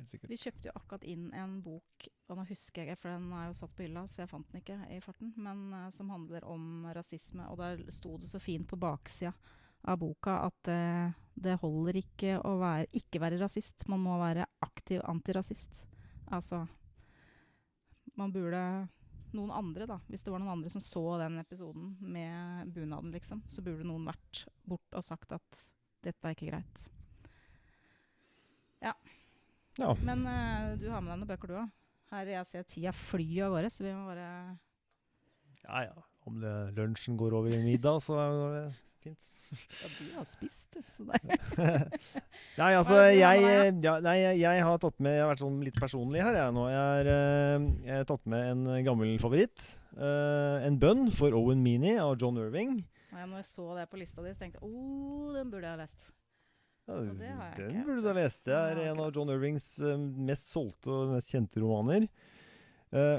[0.00, 3.56] Vi kjøpte jo akkurat inn en bok, og nå husker jeg for den er jo
[3.58, 7.44] satt på hylla, så jeg fant den ikke i farten, men som handler om rasisme.
[7.52, 9.34] Og der sto det så fint på baksida
[9.84, 10.70] av boka at
[11.40, 13.84] det holder ikke å være, ikke være rasist.
[13.92, 15.82] Man må være aktiv antirasist.
[16.32, 16.64] Altså
[18.16, 18.88] Man burde
[19.36, 19.98] noen andre, da.
[20.10, 24.08] Hvis det var noen andre som så den episoden med bunaden, liksom, så burde noen
[24.08, 25.62] vært bort og sagt at
[26.04, 26.84] dette er ikke greit.
[28.80, 28.94] Ja.
[29.78, 29.92] ja.
[30.00, 31.72] Men uh, du har med deg noen bøker, du òg.
[32.10, 34.30] Her jeg ser tida fly av gårde, så vi må bare
[35.62, 36.06] Ja ja.
[36.28, 38.64] Om det, lunsjen går over i middag, så går det
[39.02, 39.30] fint.
[39.50, 40.82] Ja, du har spist, du.
[40.94, 41.18] Så det
[42.60, 46.22] Nei, altså, jeg, ja, nei, jeg, har tatt med Jeg har vært sånn litt personlig
[46.22, 46.66] her, jeg nå.
[46.70, 49.72] Jeg har, uh, tatt med en gammel favoritt.
[49.96, 52.78] Uh, en bønn for Owen Meany av John Irving.
[53.10, 55.74] Ja, når jeg så det på lista di, så tenkte jeg oh, den burde jeg
[55.74, 56.06] ha lest.
[56.86, 58.44] Ja, den burde du ha lest.
[58.46, 62.06] Det er en av John Irvings uh, mest solgte og mest kjente romaner.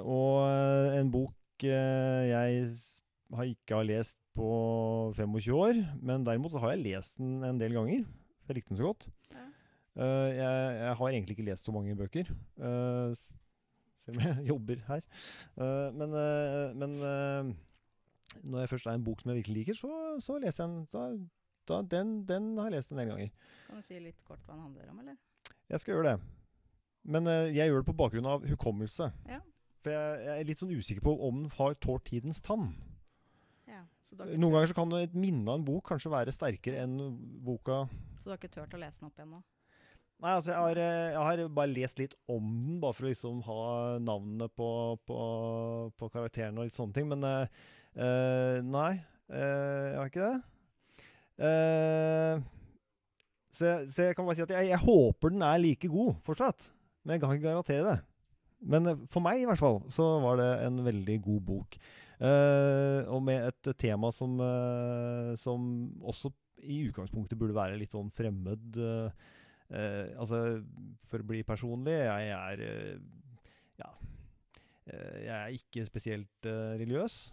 [0.03, 2.71] og en bok jeg
[3.31, 5.79] har ikke har lest på 25 år.
[6.01, 8.05] Men derimot så har jeg lest den en del ganger.
[8.47, 9.07] Jeg likte den så godt.
[9.31, 9.47] Ja.
[9.91, 12.31] Uh, jeg, jeg, har egentlig ikke lest så mange bøker.
[12.57, 13.15] Uh,
[14.05, 15.05] selv om jeg jobber her.
[15.57, 16.15] Uh, men,
[16.79, 16.97] men
[18.43, 20.87] når jeg først er en bok som jeg virkelig liker, så, så leser jeg den.
[20.93, 21.07] Da,
[21.69, 23.33] da, den, den, har jeg lest en del ganger.
[23.67, 25.19] Kan du si litt kort hva den handler om, eller?
[25.69, 26.29] Jeg skal gjøre det.
[27.03, 29.07] Men jeg gjør det på bakgrunn av hukommelse.
[29.29, 29.39] Ja.
[29.81, 32.73] For jeg, jeg, er litt sånn usikker på om den har tålt tidens tann.
[34.19, 36.97] Noen ganger så kan et minne av en bok kanskje være sterkere enn
[37.45, 37.85] boka
[38.19, 39.39] Så du har ikke turt å lese den opp igjen nå?
[40.21, 43.09] Nei, altså jeg har, eh, jeg har, bare lest litt om den, bare for å
[43.09, 43.61] liksom ha
[44.05, 44.67] navnene på,
[45.09, 45.21] på,
[45.97, 47.07] på karakterene og litt sånne ting.
[47.09, 48.91] Men uh, nei,
[49.33, 51.07] uh, jeg har ikke det.
[51.41, 52.43] Uh,
[53.49, 56.69] så, så, jeg, kan bare si at jeg, jeg, håper den er like god fortsatt.
[57.01, 57.97] Men jeg kan ikke garantere det.
[58.61, 61.81] Men for meg i hvert fall så var det en veldig god bok.
[62.21, 65.67] Uh, med et tema som, uh, som
[66.01, 66.31] også
[66.61, 68.77] i utgangspunktet burde være litt sånn fremmed.
[68.77, 69.09] Uh,
[70.19, 70.61] altså,
[71.07, 72.63] for å bli personlig, jeg er
[73.79, 73.87] Ja.
[74.91, 77.31] jeg er ikke spesielt religiøs.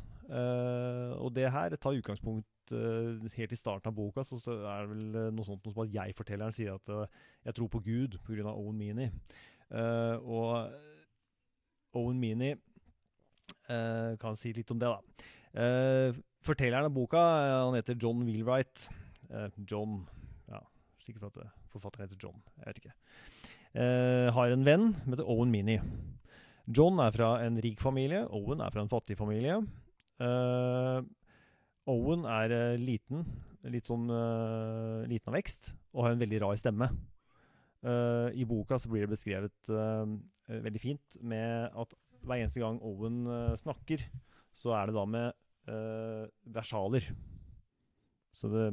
[1.19, 5.45] og det her tar utgangspunkt helt i starten av boka så er det vel noe
[5.45, 7.09] sånt som at jeg-fortelleren sier at
[7.45, 8.53] jeg tror på Gud pga.
[8.53, 9.11] Owen Meany.
[10.23, 10.71] og
[11.95, 12.55] Owen Meany
[13.69, 15.01] kan si litt om det, da.
[15.57, 16.13] Uh,
[16.45, 18.89] fortelleren av boka han heter John Wheelwright.
[19.33, 20.03] Uh, John
[20.49, 20.61] Ja,
[21.05, 22.39] sikkert for at forfatteren heter John.
[22.59, 22.95] Jeg vet ikke.
[24.35, 25.77] har en venn som heter Owen Meany.
[26.67, 28.25] John er fra en rik familie.
[28.33, 29.59] Owen er fra en fattig familie.
[31.89, 33.27] Owen er liten,
[33.69, 34.09] litt sånn
[35.09, 36.89] liten av vekst, og har en veldig rar stemme.
[37.85, 39.73] I boka så blir det beskrevet
[40.49, 44.03] veldig fint med at hver eneste gang Owen uh, snakker,
[44.59, 45.29] så er det da med
[45.71, 47.07] uh, versaler.
[48.35, 48.69] Så det,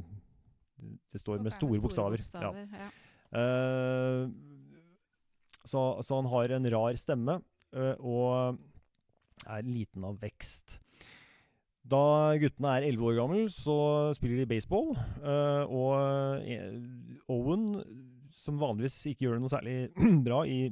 [1.13, 2.21] det står med Ok, store bokstaver.
[2.21, 2.91] Bokstaver, ja.
[3.35, 4.29] Eh,
[5.65, 7.39] så, så han har en rar stemme
[7.75, 8.59] uh, og
[9.49, 10.77] er liten av vekst.
[11.85, 13.77] Da guttene er 11 år gammel, så
[14.17, 14.95] spiller de baseball.
[15.69, 16.47] og
[17.29, 17.67] Owen,
[18.33, 19.75] som vanligvis ikke gjør det noe særlig
[20.25, 20.63] bra i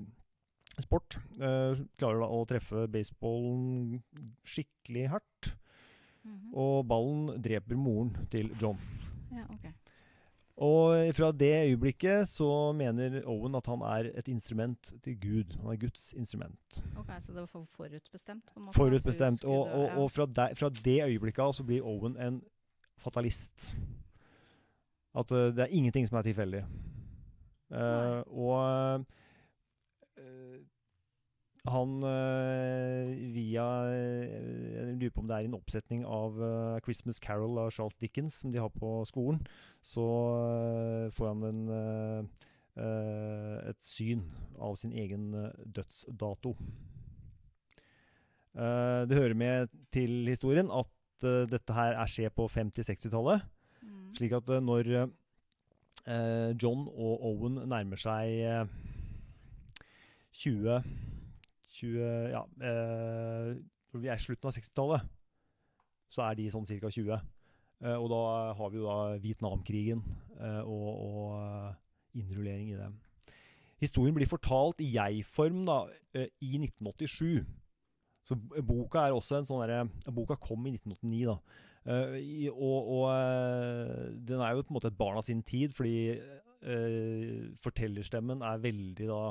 [0.81, 4.01] sport, eh, klarer da å treffe baseballen
[4.47, 5.53] skikkelig hardt.
[6.23, 6.53] Mhm.
[6.55, 8.79] Og ballen dreper moren til John.
[9.31, 9.73] ja, ok.
[10.55, 15.55] Og fra det øyeblikket så mener Owen at han er et instrument til Gud.
[15.61, 16.83] Han er Guds instrument.
[16.95, 18.45] Ok, Så det var forutbestemt?
[18.53, 19.45] på en måte, Forutbestemt.
[19.45, 22.43] Og, og, og fra, de, fra det øyeblikket av så blir Owen en
[22.97, 23.75] fatalist.
[25.15, 26.63] At uh, det er ingenting som er tilfeldig.
[27.73, 29.05] Uh, og eh,
[31.71, 34.31] han eh, via eh,
[34.73, 38.41] Jeg lurer på om det er en oppsetning av eh, 'Christmas Carol' av Charles Dickens
[38.41, 39.39] som de har på skolen.
[39.83, 40.03] Så
[41.15, 42.29] får han en,
[42.79, 44.23] et syn
[44.59, 45.31] av sin egen
[45.65, 46.55] dødsdato.
[48.53, 50.87] Det hører med til historien at
[51.51, 53.43] dette her er skjer på 50-60-tallet.
[53.81, 54.15] Mm.
[54.15, 55.11] Slik at når
[56.63, 58.65] John og Owen nærmer seg eh,
[60.33, 60.79] 20
[61.83, 63.53] 20 Ja eh,
[63.93, 65.07] Når vi er i slutten av 60-tallet,
[66.13, 66.89] så er de sånn ca.
[66.89, 67.13] 20.
[67.83, 68.21] Eh, og da
[68.57, 70.01] har vi jo da Vietnamkrigen
[70.39, 71.75] eh, og, og eh,
[72.21, 72.89] innrullering i det.
[73.83, 75.83] Historien blir fortalt i jeg-form da,
[76.15, 77.43] eh, i 1987.
[78.23, 81.37] Så boka er også en sånn derre Boka kom i 1989, da.
[81.83, 85.41] Uh, i, og og uh, den er jo på en måte et barn av sin
[85.43, 89.23] tid, fordi uh, fortellerstemmen er veldig da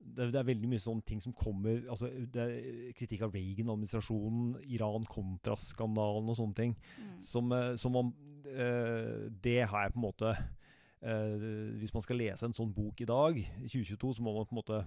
[0.00, 4.54] det, det er veldig mye sånne ting som kommer altså det er Kritikk av Reagan-administrasjonen,
[4.72, 6.72] Iran kontraskandalen og sånne ting.
[6.96, 7.10] Mm.
[7.26, 8.14] Som, eh, som om
[8.48, 13.00] eh, Det har jeg på en måte eh, Hvis man skal lese en sånn bok
[13.04, 14.80] i dag, i 2022, så må man på en måte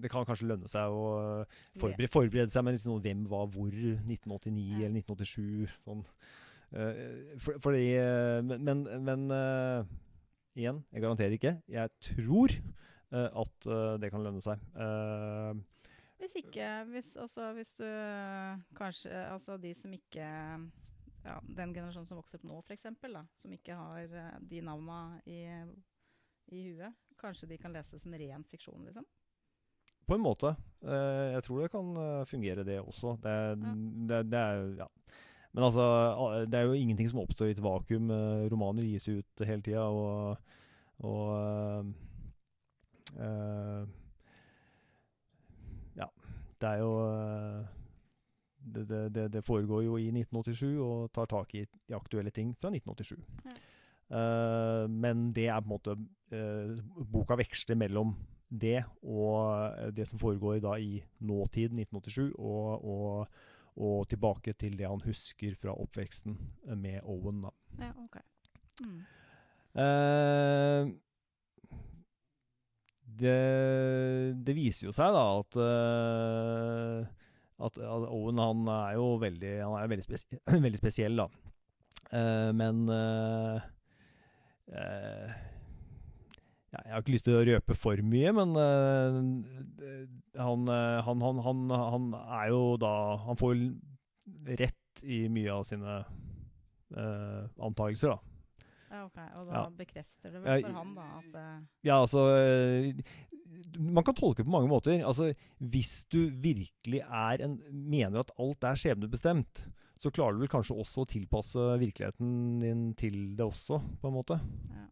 [0.00, 1.44] Det kan kanskje lønne seg å
[1.80, 4.88] forberede, forberede seg med liksom, hvem var hvor, 1989 Ja.
[4.88, 5.76] eller 1987.
[5.84, 6.02] Sånn.
[6.72, 9.94] Eh, for, fordi eh, Men, men, men eh,
[10.56, 11.54] igjen, jeg garanterer ikke.
[11.68, 12.62] Jeg tror eh,
[13.14, 14.62] at eh, det kan lønne seg.
[14.74, 15.54] Eh,
[16.18, 17.84] Hvis ikke hvis, altså, hvis du
[18.76, 20.24] kanskje Altså de som ikke
[21.26, 22.86] ja, Den generasjonen som vokser opp nå, f.eks.,
[23.42, 25.42] som ikke har eh, de navna i,
[26.54, 29.06] i huet, kanskje de kan lese som ren fiksjon, liksom?
[30.06, 30.52] På en måte.
[30.86, 33.16] Eh, jeg tror det kan eh, fungere, det også.
[33.22, 33.72] Det, Ja.
[34.12, 34.86] det, det er ja.
[35.56, 35.84] Men altså,
[36.46, 38.10] det er jo ingenting som oppstår i et vakuum.
[38.12, 40.36] Eh, romaner gis ut hele tida, og,
[41.02, 42.05] og eh, eh,
[45.96, 46.08] Ja.
[46.60, 47.64] Det er jo eh,
[48.58, 52.72] det, det, det, foregår jo i 1987 og tar tak i, i aktuelle ting fra
[52.74, 53.20] 1987.
[53.46, 53.56] Ja.
[54.06, 55.94] Uh, men det er på en måte
[56.30, 58.12] uh, Boka veksler mellom
[58.50, 63.28] det og eh, det som foregår da i nåtid, 1987, og, og,
[63.76, 66.38] og tilbake til det han husker fra oppveksten
[66.68, 67.42] eh, med Owen.
[67.42, 67.50] da.
[67.80, 68.16] Ja, ok.
[68.80, 69.00] Mm.
[69.82, 70.94] Eh,
[73.20, 73.38] det,
[74.46, 77.14] det viser jo seg da at eh,
[77.56, 80.26] at, Owen han er jo veldig er veldig, spes
[80.66, 81.28] veldig spesiell, da.
[82.12, 83.58] Uh, men uh,
[84.70, 85.30] uh,
[86.76, 88.52] Jeg har ikke lyst til å røpe for mye, men
[90.36, 90.68] han,
[91.08, 92.92] han, han, han, er jo da
[93.24, 93.54] Han får
[94.60, 95.96] rett i mye av sine
[96.92, 98.35] antakelser, da.
[98.90, 99.16] Ja, ok.
[99.34, 99.68] Og da Ja.
[99.70, 102.94] bekrefter det vel for han, da, at eh, Ja, altså eh,
[103.78, 105.04] Man kan tolke det på mange måter.
[105.06, 109.68] Altså, Hvis du virkelig er en, mener at alt er skjebnebestemt,
[109.98, 114.14] så klarer du vel kanskje også å tilpasse virkeligheten din til det også, på en
[114.14, 114.40] måte.
[114.70, 114.84] Ja.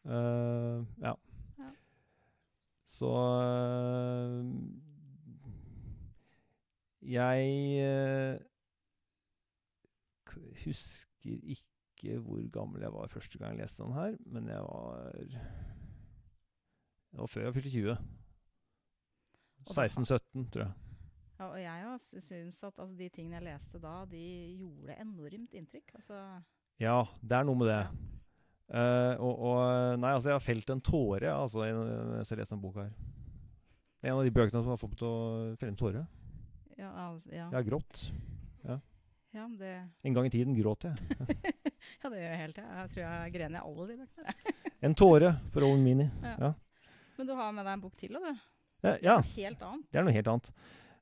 [0.00, 1.12] Uh, ja.
[1.58, 1.70] Ja.
[2.88, 4.46] Så uh,
[7.02, 7.44] Jeg
[7.84, 8.40] uh,
[10.64, 11.69] husker ikke
[12.24, 15.10] hvor gammel jeg var første gang jeg leste den her, men jeg var
[17.10, 17.96] Det var før jeg fylte 20.
[19.70, 20.72] 16-17, tror jeg.
[21.38, 24.22] ja, Og jeg syns at altså, de tingene jeg leste da, de
[24.60, 25.94] gjorde enormt inntrykk.
[26.00, 26.20] Altså,
[26.80, 27.80] Ja, det er noe med det.
[27.84, 27.90] ja.
[28.70, 32.62] Eh, og, og Nei, altså, jeg har felt en tåre altså, mens jeg leste denne
[32.62, 32.92] boka her.
[34.00, 36.04] Det er en av de bøkene som har fått meg til å felle en tåre.
[36.78, 37.48] Ja, altså, ja.
[37.50, 38.04] Jeg har grått.
[38.64, 38.78] ja,
[39.30, 40.96] det, En gang i tiden gråt jeg.
[42.02, 42.70] ja, det gjør jeg hele tida.
[42.80, 44.56] Jeg tror jeg grener i alle de bøkene.
[44.86, 46.06] En tåre for Owen Mini.
[46.24, 46.34] Ja.
[46.40, 46.52] Ja.
[47.18, 48.44] Men du har med deg en bok til, da, du.
[48.80, 49.88] Ja, ja, Helt annet.
[49.92, 50.46] det er noe helt annet.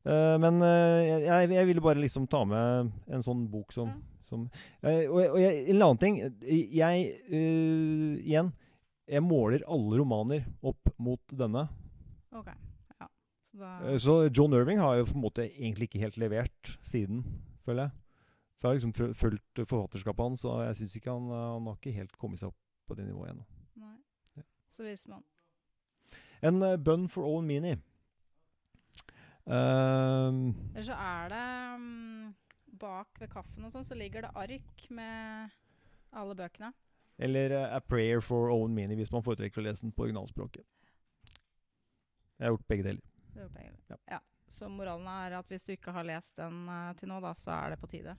[0.02, 4.14] Uh, men uh, jeg, jeg ville bare liksom ta med en sånn bok som, Ja.
[4.28, 4.48] Som,
[4.82, 8.50] uh, og, og jeg, en annen ting Jeg Igjen.
[9.08, 11.62] Jeg måler alle romaner opp mot denne.
[12.36, 12.50] Ok.
[12.98, 13.08] Ja.
[13.54, 17.22] Så da Så John Irving har jo på en måte egentlig ikke helt levert siden,
[17.64, 17.96] føler jeg.
[18.58, 21.94] Så jeg har liksom fulgt forfatterskapet hans, og jeg syns ikke han, han har ikke
[21.94, 22.58] helt kommet seg opp
[22.90, 23.44] på det nivået ennå.
[23.78, 23.94] Nei.
[24.34, 24.42] Ja.
[24.74, 25.22] Så hvis man
[26.42, 27.76] En uh, bønn for Owen Meany.
[29.46, 31.44] Um, Eller så er det
[31.78, 32.34] um,
[32.78, 35.54] Bak ved kaffen og sånn, så ligger det ark med
[36.12, 36.72] alle bøkene.
[37.18, 40.66] eller uh, A Prayer for Owen Meany, hvis man foretrekker å lese den på originalspråket.
[42.38, 43.02] Jeg har gjort begge deler.
[43.34, 43.86] Gjort begge deler.
[43.90, 44.18] Ja.
[44.18, 44.20] Ja.
[44.48, 47.50] Så moralen er at hvis du ikke har lest den uh, til nå, da, så
[47.54, 48.14] er det på tide.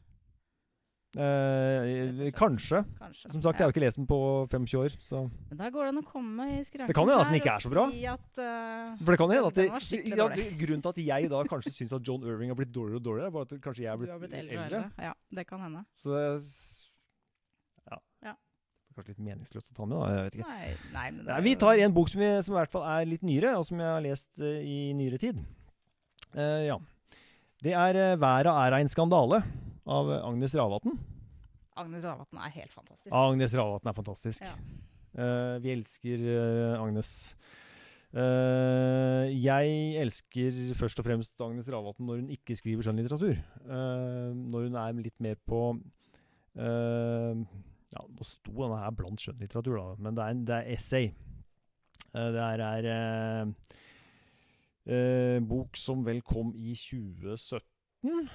[1.18, 2.84] Eh, kanskje.
[2.99, 3.32] Kanskje.
[3.32, 5.88] Som sagt, jeg har jo ikke lest den på 25 år, så Men der går
[5.88, 7.86] det an å komme i skranken Det kan hende at den ikke er så bra.
[7.89, 10.49] Si at, uh, For det kan hende at det, var ja.
[10.60, 13.32] Grunnen til at jeg da kanskje syns at John Irving har blitt dårligere og dårligere,
[13.32, 14.82] er bare at kanskje jeg er blitt, har blitt eldre eldre.
[15.01, 15.82] Ja, det kan hende.
[15.97, 16.28] Så det
[17.89, 17.97] ja.
[18.28, 18.36] Ja.
[18.93, 20.12] Kanskje litt meningsløst å ta med, da.
[20.14, 20.51] Jeg vet ikke.
[20.51, 23.26] Nei, nei, Nei, vi tar en bok som, vi, som i hvert fall er litt
[23.26, 25.41] nyere, og som jeg har lest uh, i nyere tid.
[26.38, 26.78] Uh, ja.
[27.66, 29.41] Det er 'Verda er ein skandale'
[29.90, 30.94] av Agnes Ravatn.
[31.80, 33.12] Agnes Ravatn er helt fantastisk.
[33.16, 34.46] Agnes Ravatn er fantastisk.
[34.46, 34.56] Ja.
[35.18, 37.14] Uh, vi elsker uh, Agnes.
[38.10, 43.40] Uh, jeg elsker først og fremst Agnes Ravatn når hun ikke skriver skjønnlitteratur.
[43.66, 45.64] Uh, når hun er litt mer på
[46.60, 51.12] Ja, nå sto denne her blant skjønnlitteratur, da, men det er, en, det er essay.
[52.12, 52.88] Det her er
[54.90, 58.30] eh, bok som vel kom i 2017.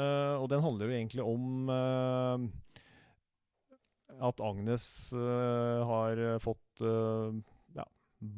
[0.00, 2.46] Eh, og den handler jo egentlig om eh,
[4.30, 4.86] at Agnes
[5.16, 6.82] eh, har fått
[7.76, 7.84] ja,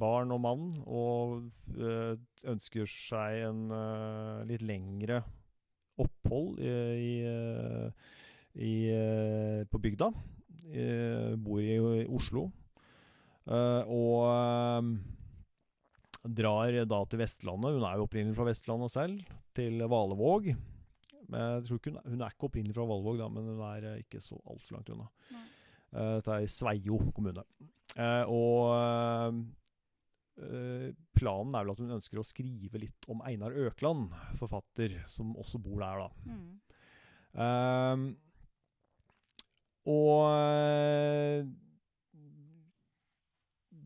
[0.02, 1.50] barn og mann, og
[2.52, 3.60] ønsker seg en
[4.48, 5.20] litt lengre
[6.02, 7.22] opphold i,
[8.58, 8.74] i,
[9.70, 10.10] på bygda.
[11.38, 12.48] Bor i, i Oslo.
[13.42, 14.90] Uh, og uh,
[16.22, 17.74] drar da til Vestlandet.
[17.74, 20.52] Hun er jo opprinnelig fra Vestlandet selv, til Valevåg.
[21.38, 24.02] Jeg tror ikke hun, hun er ikke opprinnelig fra Valvåg, da, men hun er eh,
[24.04, 25.08] ikke så altfor langt unna.
[25.32, 25.46] Nei.
[25.92, 27.44] Eh, Dette er i Sveio kommune.
[27.96, 29.42] Eh, og
[31.12, 35.60] planen er vel at hun ønsker å skrive litt om Einar Økland, forfatter, som også
[35.62, 36.08] bor der, da.
[36.32, 36.46] Mm.
[37.44, 38.06] Ehm,
[39.92, 41.52] og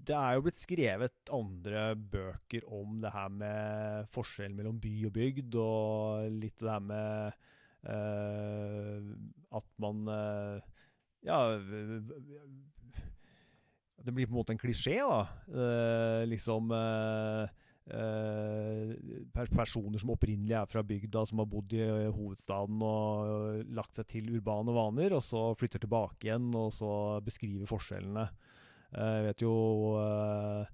[0.07, 5.13] det er jo blitt skrevet andre bøker om det her med forskjellen mellom by og
[5.17, 7.37] bygd, og litt det her med
[7.91, 9.13] uh,
[9.59, 10.57] at man uh,
[11.27, 11.39] Ja
[14.07, 15.23] Det blir på en måte en klisjé, da.
[15.51, 16.71] Uh, liksom
[19.55, 24.33] personer som opprinnelig er fra bygda, som har bodd i hovedstaden og lagt seg til
[24.35, 26.91] urbane vaner, og så flytter tilbake igjen, og så
[27.27, 28.27] beskriver forskjellene.
[28.95, 29.53] Eh, Jeg vet jo
[30.01, 30.67] eh,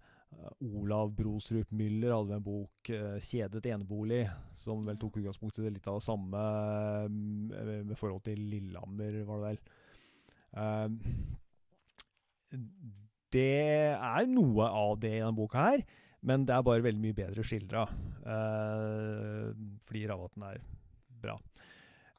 [0.80, 5.74] Olav Brosrup Müller hadde en bok, eh, 'Kjedet enebolig', som vel tok utgangspunkt i det
[5.76, 6.42] litt av det samme
[7.08, 9.58] med forhold til Lillehammer, var det vel.
[13.32, 15.84] Det er noe av det i denne boka her,
[16.22, 17.86] men det er bare veldig mye bedre skildra.
[19.86, 20.60] fordi Ravatn er
[21.22, 21.38] bra.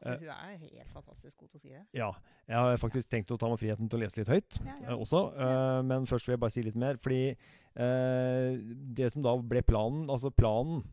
[0.04, 1.82] Altså, hun er helt fantastisk god til å skrive.
[1.96, 2.10] Ja.
[2.48, 4.96] Jeg har faktisk tenkt å ta meg friheten til å lese litt høyt Ja, ja.
[5.00, 5.22] også.
[5.36, 6.98] eh, men først vil jeg bare si litt mer.
[7.00, 8.58] Fordi eh,
[9.00, 10.84] det som da ble planen Altså planen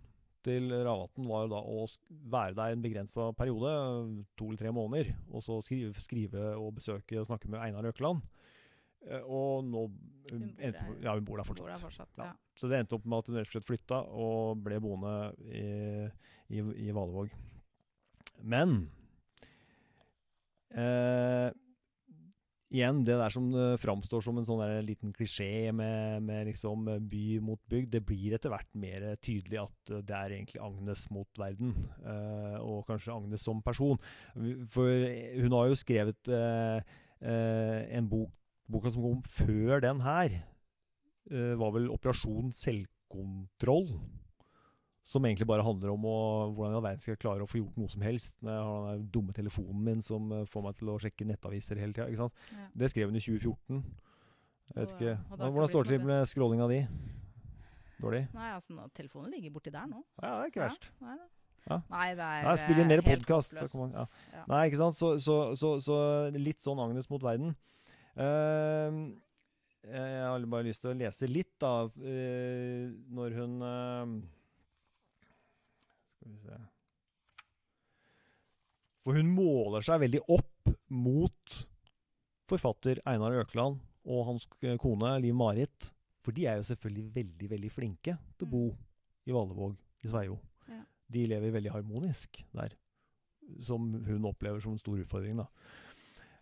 [0.46, 1.82] til Ravatn var jo da å
[2.32, 6.78] være der en begrensa periode, eh, to eller tre måneder, og så skrive, skrive og
[6.78, 8.22] besøke og snakke med Einar Økeland.
[9.04, 9.82] Eh, og nå
[10.30, 10.94] Hun endte, der.
[11.04, 11.66] Ja, hun bor der fortsatt.
[11.66, 12.16] Bor der fortsatt.
[12.16, 12.30] Ja.
[12.30, 12.32] Ja.
[12.56, 15.12] Så det endte opp med at hun rett og slett flytta og ble boende
[15.50, 15.66] i,
[16.56, 17.30] i, i Valevåg.
[18.40, 18.78] Men
[20.78, 21.50] eh,
[22.70, 26.86] igjen, det der som uh, framstår som en sånn der liten klisjé med, med liksom
[26.92, 30.36] eh, by mot bygd, det blir etter hvert mer eh, tydelig at eh, det er
[30.36, 31.74] egentlig Agnes mot verden.
[32.04, 33.98] eh, og kanskje Agnes som person.
[34.70, 38.30] For eh, hun har jo skrevet eh, eh, en bok
[38.70, 40.30] Boka som kom før den her,
[41.26, 43.96] eh, var vel 'Operasjon selvkontroll'.
[45.10, 46.18] Som egentlig bare handler om å,
[46.54, 48.66] hvordan i all verden skal jeg klare å få gjort noe som helst når jeg
[48.68, 52.28] har den dumme telefonen min som eh, får meg til å sjekke nettaviser hele tida.
[52.54, 52.68] Ja.
[52.78, 53.80] Det skrev hun i 2014.
[54.70, 55.16] Jeg vet Og, ikke.
[55.32, 56.78] og det Hvordan står det til med scrollinga di?
[58.00, 58.22] Dårlig?
[58.38, 60.04] Nei, altså, telefonen ligger borti der nå.
[60.22, 60.88] Ja, det er ikke Ja, verst.
[61.02, 61.28] Nei, da.
[61.66, 61.80] Ja.
[61.90, 63.42] Nei, det er Nei, spill inn mer eh, kan
[63.82, 64.06] man- ja.
[64.32, 64.44] Ja.
[64.48, 64.96] Nei, ikke sant?
[64.96, 65.98] Så, så, så, så
[66.38, 67.56] litt sånn Agnes mot verden.
[68.14, 69.10] Uh,
[69.90, 73.62] jeg har bare lyst til å lese litt, da, når hun
[76.20, 76.58] Skal vi se
[79.06, 81.54] For hun måler seg veldig opp mot
[82.50, 84.44] forfatter Einar Økland og hans
[84.82, 85.88] kone Liv Marit.
[86.20, 88.64] For de er jo selvfølgelig veldig, veldig flinke til å bo
[89.24, 90.36] i Valevåg i Sveio.
[90.68, 90.82] Ja.
[91.14, 92.76] De lever veldig harmonisk der.
[93.64, 95.46] Som hun opplever som en stor utfordring, da.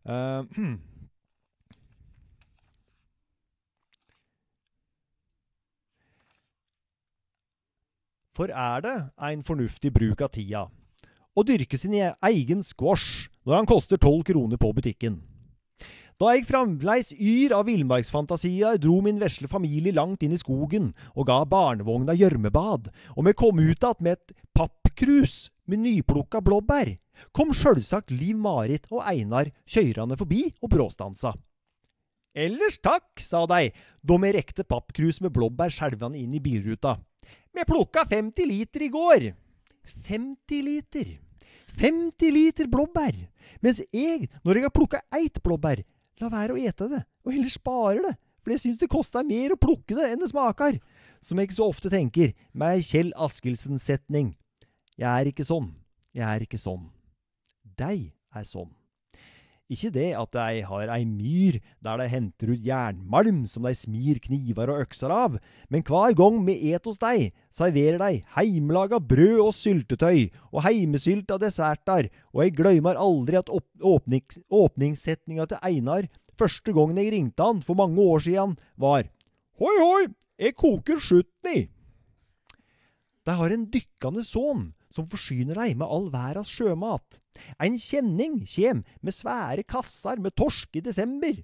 [0.09, 0.59] Eh,
[8.39, 10.69] For er det en fornuftig bruk av tida
[11.39, 15.17] å dyrke sin e- egen squash når han koster tolv kroner på butikken?
[16.19, 21.29] Da jeg fremdeles yr av villmarksfantasier, dro min vesle familie langt inn i skogen og
[21.31, 26.95] ga barnevogna gjørmebad, og vi kom ut igjen med et pappkrus med nyplukka blåbær,
[27.35, 31.35] kom sjølsagt Liv Marit og Einar kjørende forbi og bråstansa.
[32.39, 33.71] Ellers takk, sa de,
[34.03, 36.99] da vi rekte pappkrus med blåbær skjelvende inn i bilruta.
[37.55, 39.31] Vi plukka 50 liter i går.
[40.07, 41.17] 50 liter.
[41.79, 43.17] 50 liter blåbær.
[43.65, 45.83] Mens jeg, når jeg har plukka ett blåbær,
[46.21, 49.55] lar være å ete det, og heller sparer det, for jeg syns det koster mer
[49.55, 50.79] å plukke det enn det smaker.
[51.23, 54.35] Som jeg ikke så ofte tenker, med Kjell Askildsens setning.
[54.99, 55.73] Jeg er ikke sånn.
[56.15, 56.89] Jeg er ikke sånn.
[57.79, 58.71] Dei er sånn.
[59.69, 64.17] Ikke det at de har ei myr der de henter ut jernmalm som de smir
[64.25, 65.37] kniver og økser av,
[65.69, 71.37] men hver gang vi et hos dei, serverer de heimelaga brød og syltetøy og heimesylta
[71.43, 76.09] desserter, og jeg glemmer aldri at åp åpnings åpningssetninga til Einar
[76.39, 79.05] første gangen jeg ringte han for mange år siden, var
[79.59, 80.05] Hoi, hoi,
[80.39, 81.63] jeg koker skjutten i.
[83.27, 87.21] De har en dykkende sønn som forsyner deg med all verdas sjømat.
[87.63, 91.39] En kjenning kjem med svære kasser med torsk i desember.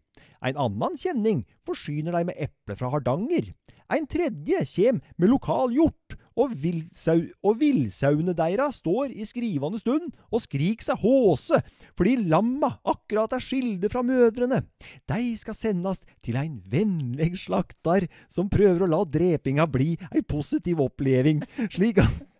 [0.44, 3.52] En annen kjenning forsyner deg med eple fra Hardanger.
[3.92, 10.11] En tredje kjem med lokal hjort, og, villsau og villsauene deira står i skrivende stund
[10.30, 11.61] og skrik seg håse
[11.94, 14.64] fordi lamma akkurat er skilde fra mødrene.
[15.07, 20.82] De skal sendes til ein vennlig slakter som prøver å la drepinga bli ei positiv
[20.82, 22.34] oppleving, slik at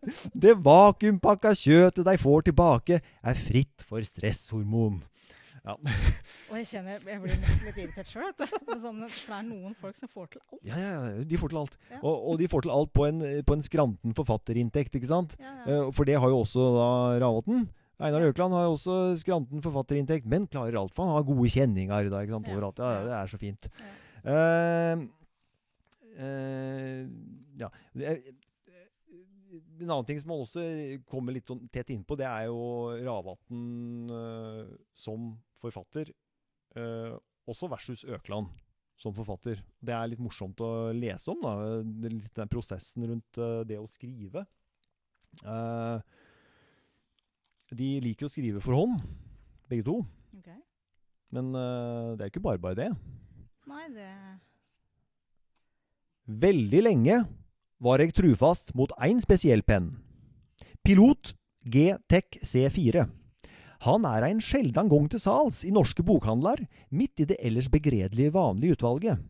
[0.45, 5.03] det vakuumpakka kjøttet de får tilbake, er fritt for stresshormon.
[5.65, 5.79] Ja.
[6.51, 8.33] Og jeg kjenner, jeg blir nesten litt irritert sjøl.
[8.37, 10.61] Sånn, for det er noen folk som får til alt.
[10.69, 11.79] Ja, ja, ja, de får til alt.
[11.89, 12.01] Ja.
[12.03, 15.33] Og, og de får til alt på en, på en skranten forfatterinntekt, ikke sant?
[15.41, 15.65] Ja, ja.
[15.65, 16.91] Eh, for det har jo også da
[17.25, 17.65] Ravatn.
[18.05, 22.11] Einar Økland har jo også skranten forfatterinntekt, men klarer alt, for han har gode kjenninger
[22.13, 22.83] da, ikke sant, overalt.
[22.83, 23.05] Ja, ja.
[23.07, 23.69] det er så fint.
[23.81, 23.93] Ja.
[24.29, 25.05] uh,
[26.29, 27.01] eh,
[27.63, 27.71] ja.
[29.55, 30.65] En annen ting som man også
[31.11, 32.61] kommer litt sånn tett innpå, det er jo
[33.05, 35.33] Ravatn uh, som
[35.63, 36.11] forfatter.
[36.75, 37.15] Uh,
[37.51, 38.51] også versus Økland
[39.01, 39.61] som forfatter.
[39.83, 41.81] Det er litt morsomt å lese om, da.
[42.09, 44.47] Litt den prosessen rundt uh, det å skrive.
[47.75, 49.01] De liker å skrive for hånd,
[49.67, 49.97] begge to.
[50.39, 50.61] Okay.
[51.35, 52.91] Men det er ikke bare bare det.
[53.67, 54.07] Nei, det
[56.25, 57.17] Veldig lenge
[57.83, 59.91] var jeg trufast mot én spesiell penn.
[60.85, 63.07] Pilot G-Tech C4.
[63.85, 68.33] Han er en sjelden gang til sals i norske bokhandler, midt i det ellers begredelige
[68.33, 69.21] vanlige utvalget.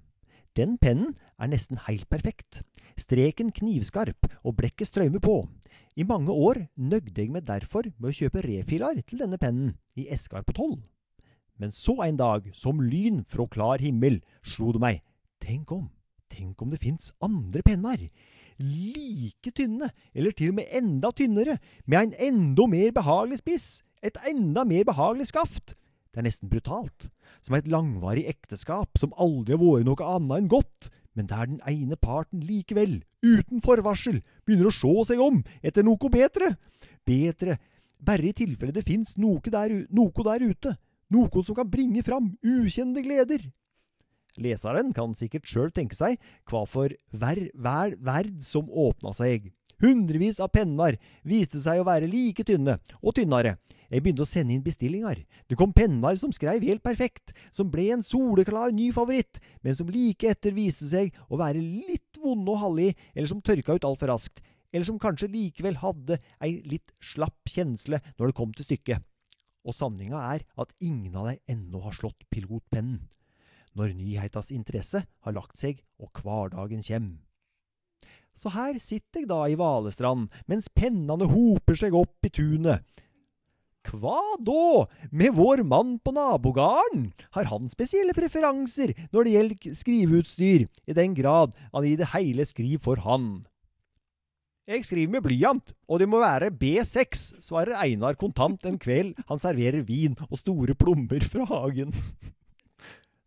[0.54, 2.62] Den pennen er nesten helt perfekt.
[2.98, 5.48] Streken knivskarp, og blekket strømmer på.
[5.96, 10.06] I mange år nøgde jeg meg derfor med å kjøpe refiler til denne pennen, i
[10.10, 10.78] esker på tolv.
[11.58, 15.02] Men så en dag, som lyn fra klar himmel, slo det meg,
[15.42, 15.88] tenk om,
[16.30, 18.08] tenk om det fins andre penner,
[18.58, 23.68] like tynne, eller til og med enda tynnere, med en enda mer behagelig spiss,
[24.02, 25.74] et enda mer behagelig skaft.
[26.12, 27.08] Det er nesten brutalt,
[27.42, 31.60] som et langvarig ekteskap som aldri har vært noe annet enn godt, men der den
[31.70, 36.54] ene parten likevel, uten forvarsel, begynner å se seg om etter noe bedre.
[37.06, 37.58] Bedre,
[37.98, 39.42] bare i tilfelle det fins noe,
[39.90, 40.76] noe der ute,
[41.10, 43.46] noe som kan bringe fram ukjente gleder.
[44.40, 46.18] Leseren kan sikkert sjøl tenke seg
[46.50, 49.52] hva for hver, hver verd som åpna seg.
[49.82, 53.56] Hundrevis av penner viste seg å være like tynne, og tynnere.
[53.90, 55.20] Jeg begynte å sende inn bestillinger.
[55.50, 59.90] Det kom penner som skrev helt perfekt, som ble en soleklar ny favoritt, men som
[59.92, 64.10] like etter viste seg å være litt vonde og hallige, eller som tørka ut altfor
[64.14, 64.40] raskt,
[64.74, 69.04] eller som kanskje likevel hadde ei litt slapp kjensle når det kom til stykket.
[69.64, 73.04] Og sanninga er at ingen av dem ennå har slått pilotpennen
[73.78, 77.08] når nyheitas interesse har lagt seg og hverdagen kjem.
[78.34, 82.82] Så her sitter jeg da i Valestrand, mens pennene hoper seg opp i tunet.
[83.84, 87.10] Hva da med vår mann på nabogarden?
[87.36, 92.46] Har han spesielle preferanser når det gjelder skriveutstyr, i den grad han i det hele
[92.48, 93.44] skriver for han?
[94.64, 99.42] Jeg skriver med blyant, og det må være B6, svarer Einar kontant en kveld han
[99.42, 101.92] serverer vin og store plommer fra hagen.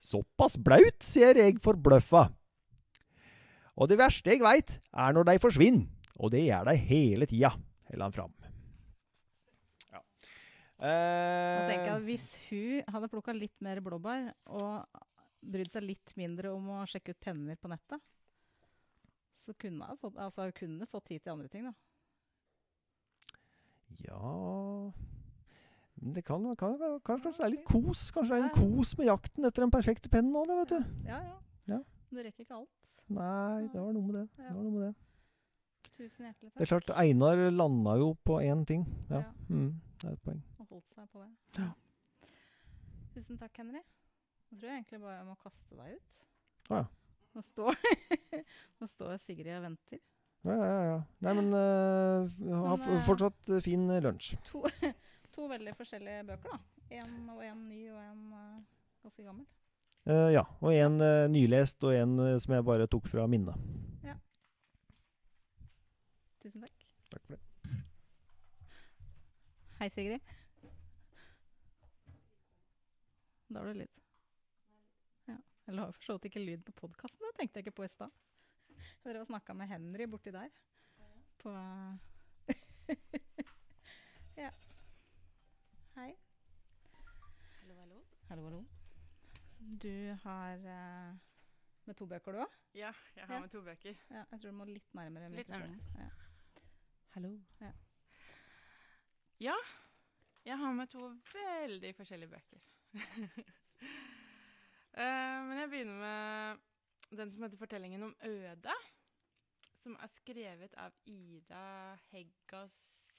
[0.03, 2.27] Såpass blaut, sier jeg forbløffa.
[3.77, 5.85] Og det verste jeg veit, er når de forsvinner,
[6.17, 7.51] og det gjør de hele tida,
[7.91, 8.33] holder han fram.
[9.93, 10.01] Ja.
[10.81, 15.03] Eh, jeg Hvis hun hadde plukka litt mer blåbær og
[15.45, 18.01] brydd seg litt mindre om å sjekke ut penner på nettet,
[19.45, 21.75] så kunne hun fått, altså, kunne fått tid til andre ting, da.
[24.03, 24.33] ja
[25.97, 28.11] det kan, kan, kan, kanskje det er litt kos.
[28.13, 30.91] Kanskje det er en kos med jakten etter den perfekte pennen òg, vet du.
[31.07, 31.37] Ja, ja.
[31.73, 31.79] Ja.
[32.09, 32.73] Men du rekker ikke alt.
[33.07, 34.25] Nei, det var noe med det.
[34.37, 34.93] det, var noe med det.
[35.97, 36.59] Tusen hjertelig takk.
[36.59, 38.85] Det er klart, Einar landa jo på én ting.
[39.09, 39.23] Ja.
[39.23, 39.31] Ja.
[39.49, 39.71] Mm,
[40.01, 40.43] det er et poeng.
[40.59, 41.31] Og holdt seg på det.
[41.57, 41.71] Ja.
[43.15, 43.81] Tusen takk, Henry.
[44.51, 46.29] Nå tror jeg egentlig bare jeg må kaste deg ut.
[46.69, 46.85] Ah, ja.
[47.33, 47.81] Nå står,
[48.79, 50.03] Nå står Sigrid og venter.
[50.45, 51.01] Ja, ja, ja.
[51.25, 54.35] Nei, men uh, ha eh, fortsatt fin lunsj.
[55.37, 56.57] To, veldig forskjellige bøker, da.
[56.97, 58.61] En og en ny og en uh,
[59.05, 59.45] ganske gammel.
[60.07, 60.41] Uh, ja.
[60.63, 63.53] Og en uh, nylest, og en uh, som jeg bare tok fra minnet.
[66.47, 66.83] Tusen takk.
[67.11, 67.41] Takk for det.
[69.81, 70.21] Hei, Sigrid.
[73.51, 73.99] Da var det lyd.
[75.27, 75.35] Ja.
[75.67, 77.91] Eller har for så vidt ikke lyd på podkasten, det tenkte jeg ikke på i
[77.91, 78.15] stad.
[79.03, 80.55] Jeg drev og snakka med Henry borti der.
[81.43, 81.51] På
[84.37, 84.49] Ja.
[85.97, 86.13] Hei.
[87.61, 88.01] Hallo, hallo.
[88.29, 88.65] Hallo, hallo.
[89.81, 91.15] Du har eh,
[91.87, 92.51] med to bøker, du òg?
[92.77, 93.39] Ja, jeg har Ja.
[93.41, 93.95] med to bøker.
[94.11, 95.81] Ja, jeg tror du må litt nærmere Litt mikrofonen.
[95.97, 96.09] Ja.
[97.15, 97.31] Hallo.
[97.61, 97.71] Ja.
[99.39, 99.55] Ja,
[100.45, 102.69] jeg har med to veldig forskjellige bøker.
[104.97, 108.73] Eh, men jeg begynner med den som heter 'Fortellingen om Øde',
[109.83, 111.95] som er skrevet av Ida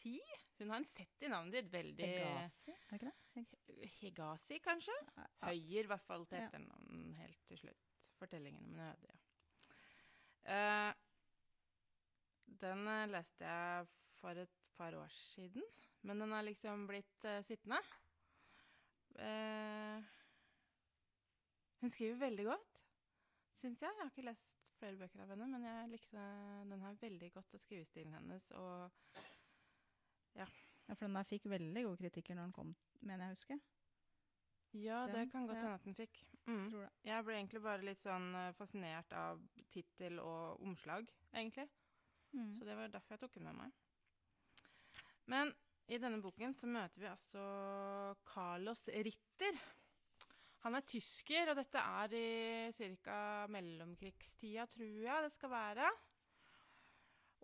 [0.02, 0.44] Heggasi.
[0.58, 3.14] Hun har en sett i navnet ditt Veldig Hegasi, er det ikke det?
[3.36, 4.94] Heg- Hegasi, kanskje?
[5.16, 5.26] Ja.
[5.46, 6.46] Høyer, i hvert fall til Ja.
[6.48, 7.84] etternavn helt til slutt.
[8.18, 9.18] 'Fortellingen om en øde', ja.
[10.88, 10.94] Eh,
[12.60, 13.86] den eh, leste jeg
[14.20, 15.62] for et par år siden,
[16.02, 17.78] men den har liksom blitt uh, sittende.
[19.18, 20.02] Uh,
[21.80, 22.78] hun skriver veldig godt,
[23.52, 23.90] syns jeg.
[23.90, 24.46] Jeg har ikke lest
[24.78, 26.24] flere bøker av henne, men jeg likte
[26.70, 28.50] den her veldig godt, og skrivestilen hennes.
[28.50, 28.90] Og
[30.38, 32.70] Ja, for den der fikk veldig gode kritikker når den kom,
[33.00, 33.58] mener jeg å huske.
[34.78, 35.74] ja, det kan godt ja.
[35.74, 36.22] at den fikk.
[36.46, 36.70] Mm.
[36.70, 36.90] Tror det.
[37.04, 39.42] Jeg ble egentlig bare litt sånn eh, fascinert av
[39.74, 41.66] tittel og omslag, egentlig.
[42.32, 42.54] Mm.
[42.56, 43.74] Så det var derfor jeg tok den med meg.
[45.28, 45.52] Men
[45.88, 47.42] i denne boken så møter vi altså
[48.28, 49.60] Carlos Ritter.
[50.64, 53.20] Han er tysker, og dette er i ca.
[53.52, 55.92] mellomkrigstida, tror jeg det skal være.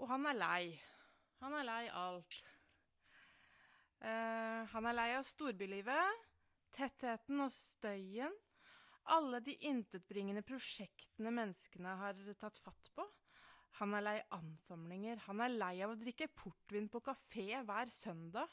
[0.00, 0.64] Og han er lei.
[1.44, 2.53] Han er lei alt.
[4.04, 6.24] Eh, han er lei av storbylivet,
[6.76, 8.34] tettheten og støyen.
[9.14, 13.06] Alle de intetbringende prosjektene menneskene har tatt fatt på.
[13.80, 15.22] Han er lei ansamlinger.
[15.26, 18.52] Han er lei av å drikke portvin på kafé hver søndag.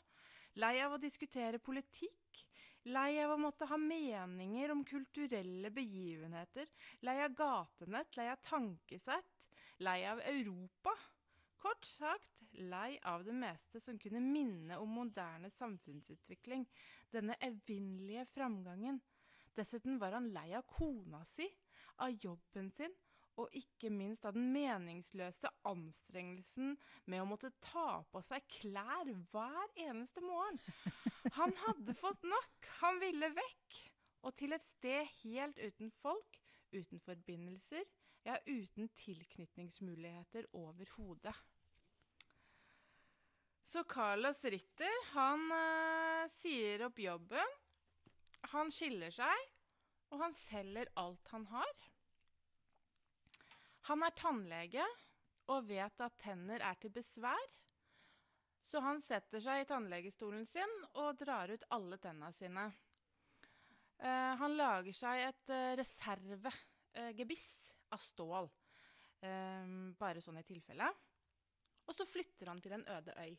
[0.60, 2.42] Lei av å diskutere politikk.
[2.90, 6.72] Lei av å måtte ha meninger om kulturelle begivenheter.
[7.06, 9.38] Lei av gatenett, lei av tankesett.
[9.84, 10.96] Lei av Europa.
[11.62, 16.66] Kort sagt, lei av det meste som kunne minne om moderne samfunnsutvikling.
[17.14, 19.00] Denne evinnelige framgangen.
[19.56, 21.48] Dessuten var han lei av kona si,
[22.02, 22.94] av jobben sin,
[23.40, 26.76] og ikke minst av den meningsløse anstrengelsen
[27.10, 30.60] med å måtte ta på seg klær hver eneste morgen.
[31.38, 32.70] Han hadde fått nok.
[32.82, 33.80] Han ville vekk.
[34.28, 36.38] Og til et sted helt uten folk,
[36.76, 37.88] uten forbindelser,
[38.28, 41.34] ja, uten tilknytningsmuligheter overhodet.
[43.72, 47.52] Så Carlos Ritter, han uh, sier opp jobben.
[48.52, 49.44] Han skiller seg,
[50.12, 51.70] og han selger alt han har.
[53.88, 54.88] Han er tannlege
[55.54, 57.54] og vet at tenner er til besvær.
[58.68, 62.66] Så han setter seg i tannlegestolen sin og drar ut alle tenna sine.
[64.04, 67.48] Uh, han lager seg et uh, reservegebiss
[67.96, 68.52] av stål,
[69.24, 70.92] eh, bare sånn i tilfelle.
[71.88, 73.34] Og så flytter han til en øde øy.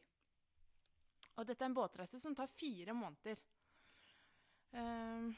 [1.40, 3.40] Og dette er en båtreise som tar fire måneder.
[4.72, 5.32] Eh,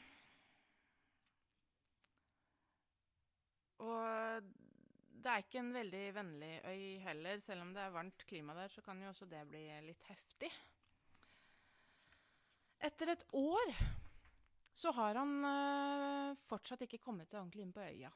[3.85, 4.51] og
[5.25, 7.39] det er ikke en veldig vennlig øy heller.
[7.41, 10.51] Selv om det er varmt klima der, så kan jo også det bli litt heftig.
[12.85, 13.71] Etter et år
[14.75, 18.11] så har han uh, fortsatt ikke kommet seg ordentlig inn på øya.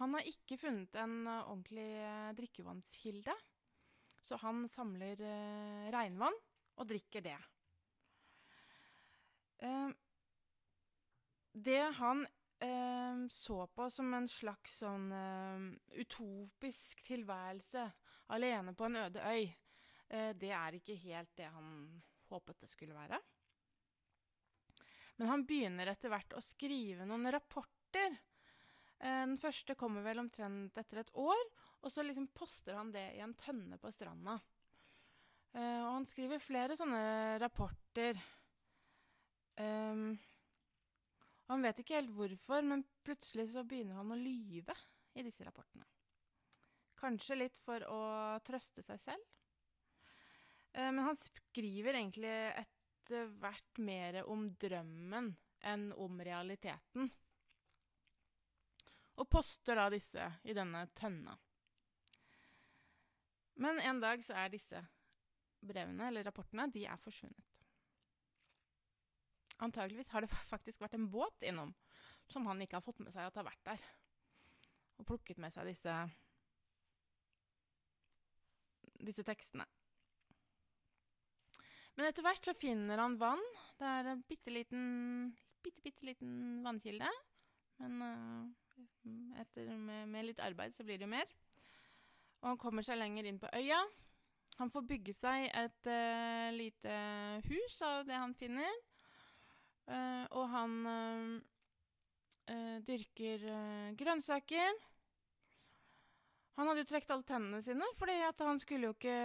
[0.00, 3.36] Han har ikke funnet en uh, ordentlig uh, drikkevannskilde.
[4.26, 5.20] Så han samler
[5.94, 6.34] regnvann
[6.76, 7.36] og drikker det.
[9.64, 9.90] Eh,
[11.52, 12.26] det han
[12.60, 17.86] eh, så på som en slags sånn eh, utopisk tilværelse
[18.34, 19.48] alene på en øde øy,
[20.08, 21.70] eh, det er ikke helt det han
[22.28, 23.20] håpet det skulle være.
[25.16, 28.18] Men han begynner etter hvert å skrive noen rapporter.
[28.98, 31.40] Eh, den første kommer vel omtrent etter et år,
[31.80, 34.36] og så liksom poster han det i en tønne på stranda.
[35.56, 37.02] Eh, og han skriver flere sånne
[37.40, 38.18] rapporter.
[39.56, 40.10] Um,
[41.48, 44.74] han vet ikke helt hvorfor, men plutselig så begynner han å lyve
[45.16, 45.86] i disse rapportene.
[47.00, 48.00] Kanskje litt for å
[48.44, 49.30] trøste seg selv.
[50.76, 55.30] Uh, men han skriver egentlig etter hvert mer om drømmen
[55.66, 57.08] enn om realiteten.
[59.16, 61.38] Og poster da disse i denne tønna.
[63.56, 64.82] Men en dag så er disse
[65.60, 67.52] brevene, eller rapportene, de er forsvunnet.
[69.64, 71.72] Antageligvis har det faktisk vært en båt innom
[72.30, 73.82] som han ikke har fått med seg at har vært der.
[75.00, 75.94] Og plukket med seg disse,
[79.06, 79.66] disse tekstene.
[81.96, 83.42] Men etter hvert så finner han vann.
[83.78, 84.82] Det er en bitte liten,
[85.64, 87.08] bitte, bitte liten vannkilde.
[87.80, 91.30] Men uh, etter, med, med, litt arbeid så blir det jo mer.
[92.42, 93.80] Og han kommer seg lenger inn på øya.
[94.56, 96.96] Han får bygge seg et uh, lite
[97.44, 98.78] hus av det han finner.
[99.86, 103.44] Uh, og han uh, dyrker
[103.98, 104.80] grønnsaker.
[106.56, 109.16] Han hadde jo trukket alle tennene sine, fordi han skulle jo ikke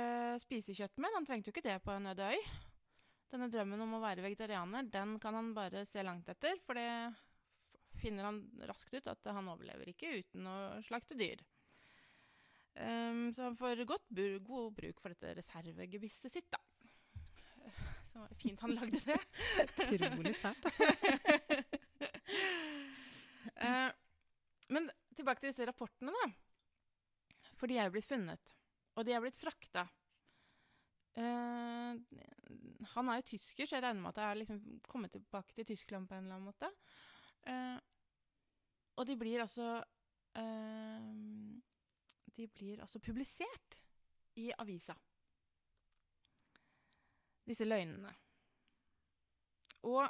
[0.44, 1.16] spise kjøtt mer.
[1.16, 2.50] Han trengte jo ikke det på en øde øy.
[3.32, 6.90] Denne drømmen om å være vegetarianer den kan han bare se langt etter, for det
[8.02, 11.40] finner han raskt ut at han overlever ikke uten å slakte dyr.
[12.72, 14.06] Um, så han får godt
[14.48, 16.60] god bruk for dette reservegebisset sitt, da.
[18.12, 19.18] Så det var fint han lagde det.
[19.96, 20.88] Utrolig sært, altså.
[23.60, 23.92] uh,
[24.74, 26.32] men tilbake til disse rapportene, da.
[27.60, 28.56] For de er jo blitt funnet.
[28.96, 29.86] Og de er blitt frakta.
[31.12, 32.00] Uh,
[32.96, 35.68] han er jo tysker, så jeg regner med at jeg har liksom kommet tilbake til
[35.74, 36.72] Tyskland på en eller annen måte.
[37.48, 37.80] Uh,
[39.00, 39.82] og de blir altså
[42.38, 43.78] De blir altså publisert
[44.40, 44.96] i avisa
[47.48, 48.12] disse løgnene.
[49.90, 50.06] Og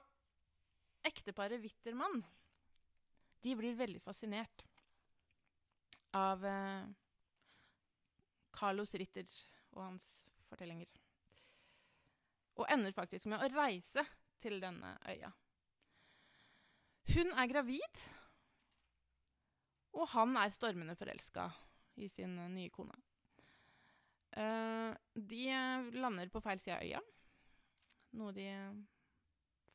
[1.07, 2.21] ekteparet Wittermann
[3.41, 4.65] de blir veldig fascinert
[6.13, 6.89] av eh,
[8.53, 9.25] Carlos Ritter
[9.71, 10.09] og hans
[10.49, 10.91] fortellinger.
[12.59, 14.03] Og ender faktisk med å reise
[14.43, 15.31] til denne øya.
[17.11, 18.01] Hun er gravid,
[19.97, 21.47] og han er stormende forelska
[22.01, 22.97] i sin nye kone.
[24.31, 25.41] Uh, de
[25.99, 27.01] lander på feil side av øya
[28.17, 28.47] noe de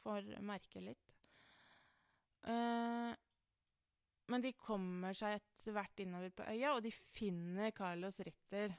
[0.03, 1.14] får merke litt.
[2.47, 3.12] Uh,
[4.31, 8.74] men de kommer seg etter hvert innover på øya, og de finner Carlos Ritter.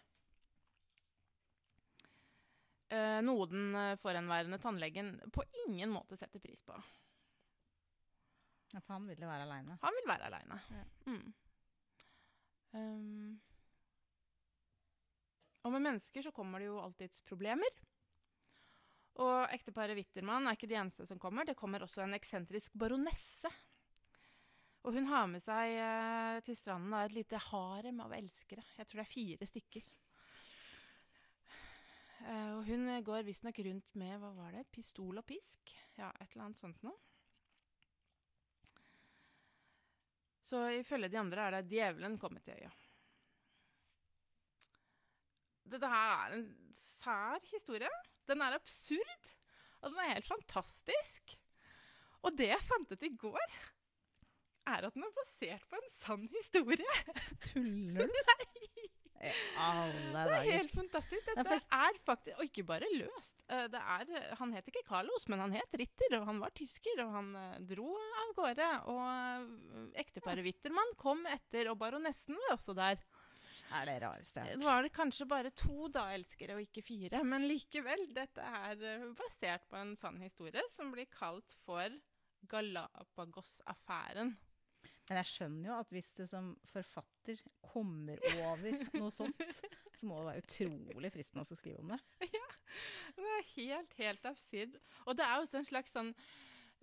[2.88, 6.78] Uh, noe den forhenværende tannlegen på ingen måte setter pris på.
[8.74, 9.78] Ja, For han ville være aleine?
[9.82, 10.62] Han vil være aleine.
[10.76, 10.86] Ja.
[11.08, 11.28] Mm.
[12.76, 13.38] Um,
[15.64, 17.80] og med mennesker så kommer det jo alltids problemer.
[19.18, 21.48] Og ekteparet Wittermann er ikke de eneste som kommer.
[21.48, 23.52] Det kommer også en eksentrisk baronesse.
[24.86, 28.64] Og hun har med seg uh, til stranden et lite harem av elskere.
[28.78, 29.90] Jeg tror det er fire stykker.
[32.22, 35.74] Uh, og hun går visstnok rundt med hva var det, pistol og pisk.
[35.98, 36.96] Ja, et eller annet sånt noe.
[40.48, 42.70] Så ifølge de andre er det djevelen kommet til øya.
[45.68, 46.46] Dette her er en
[46.80, 47.90] sær historie.
[48.30, 49.32] Den er absurd.
[49.82, 51.36] Og den er helt fantastisk.
[52.24, 53.58] Og det jeg fant ut i går,
[54.68, 56.96] er at den er basert på en sann historie.
[57.50, 58.22] Tuller du?
[58.32, 58.88] Nei!
[59.18, 61.30] Det er helt fantastisk.
[61.34, 63.34] Dette er faktisk Og ikke bare løst.
[63.50, 67.02] Eh, er, han het ikke Carlos, men han het Ritter, og han var tysker.
[67.06, 67.94] Og han eh, dro
[68.24, 68.72] av gårde.
[68.94, 73.02] Og eh, ekteparet Wittermann kom etter, og baronessen var også der
[73.68, 74.66] er det rareste jeg har hørt.
[74.66, 78.06] Var det kanskje bare to da-elskere og ikke fire, men likevel.
[78.16, 81.98] Dette er basert på en sann historie som blir kalt for
[82.48, 84.38] Galapagos-affæren.
[85.08, 89.62] Men jeg skjønner jo at hvis du som forfatter kommer over noe sånt,
[89.96, 92.02] så må det være utrolig fristende å skrive om det.
[92.28, 92.44] Ja.
[93.18, 94.76] Det er helt, helt absurd.
[95.08, 96.12] Og det er også en slags sånn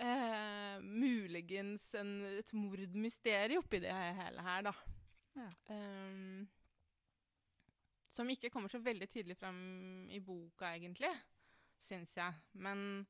[0.01, 4.75] eh, Muligens en, et mordmysterium oppi det hele her, da.
[5.35, 5.49] Ja.
[5.69, 6.47] Um,
[8.15, 11.11] som ikke kommer så veldig tydelig fram i boka, egentlig,
[11.85, 12.41] syns jeg.
[12.63, 13.05] Men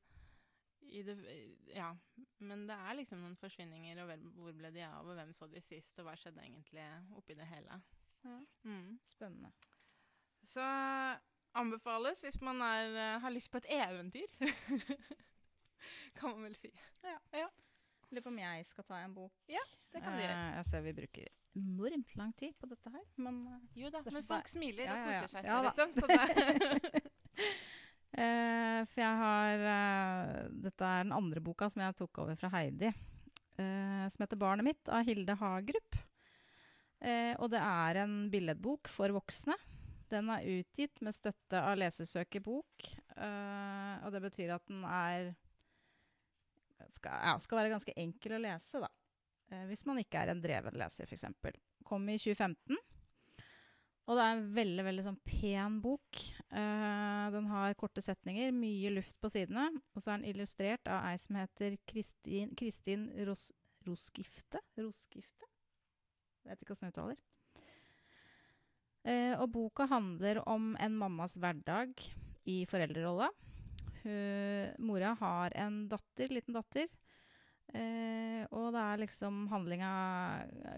[1.05, 1.15] det,
[1.75, 1.89] ja,
[2.37, 5.61] men det er liksom noen forsvinninger, og hvor ble de av, og hvem så de
[5.63, 6.85] sist, og hva skjedde egentlig
[7.17, 7.79] oppi det hele.
[8.25, 8.39] Ja.
[8.63, 8.97] Mm.
[9.09, 9.51] Spennende.
[10.53, 10.65] Så
[11.55, 14.31] anbefales hvis man er, har lyst på et eventyr.
[16.17, 16.71] kan man vel si.
[17.03, 17.19] Ja.
[17.33, 17.47] ja.
[18.11, 19.33] Lurer på om jeg skal ta en bok.
[19.51, 19.63] Ja,
[19.93, 20.35] det kan du gjøre.
[20.35, 24.01] Eh, jeg ser vi bruker enormt lang tid på dette her, men eh, Jo da,
[24.05, 25.21] men folk folk smiler og ja, ja.
[25.23, 25.47] koser seg.
[25.49, 25.71] Ja da.
[25.71, 27.61] liksom,
[28.15, 32.51] Eh, for jeg har uh, Dette er den andre boka som jeg tok over fra
[32.53, 32.91] Heidi.
[33.59, 36.01] Uh, som heter 'Barnet mitt' av Hilde Hagerup.
[37.05, 39.53] Og det er en billedbok for voksne.
[40.09, 42.87] Den er utgitt med støtte av Lesesøker bok.
[43.19, 45.35] og det betyr at den er
[46.95, 48.89] skal, ja, skal være ganske enkel å lese, da.
[49.69, 51.27] Hvis man ikke er en dreven leser, f.eks.
[51.85, 52.79] Kom i 2015.
[54.05, 56.19] Og det er en veldig veldig sånn pen bok.
[56.53, 59.71] Uh, den har korte setninger, mye luft på sidene.
[59.95, 63.49] Og så er den illustrert av ei som heter Kristin, Kristin Ros,
[63.87, 64.61] Roskifte?
[64.77, 64.91] jeg
[66.45, 67.23] Vet ikke hvordan jeg uttaler.
[69.05, 71.97] Uh, og boka handler om en mammas hverdag
[72.49, 73.31] i foreldrerolla.
[74.85, 76.85] Mora har en datter, liten datter.
[77.73, 79.89] Uh, og det er liksom handlinga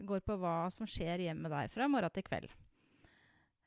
[0.07, 2.55] går på hva som skjer hjemme der fra morgen til kveld.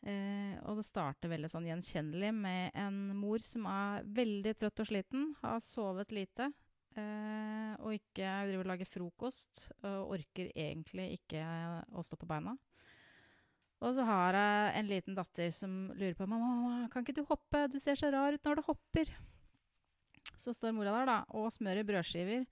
[0.01, 4.89] Eh, og det starter veldig sånn gjenkjennelig med en mor som er veldig trøtt og
[4.89, 6.47] sliten, har sovet lite
[6.97, 11.45] eh, og ikke driver og lager frokost og orker egentlig ikke
[11.93, 12.57] å stå på beina.
[13.81, 17.65] Og så har jeg en liten datter som lurer på mamma, kan ikke du hoppe,
[17.73, 19.13] du ser så rar ut når du hopper.
[20.41, 22.45] Så står mora der da, og smører brødskiver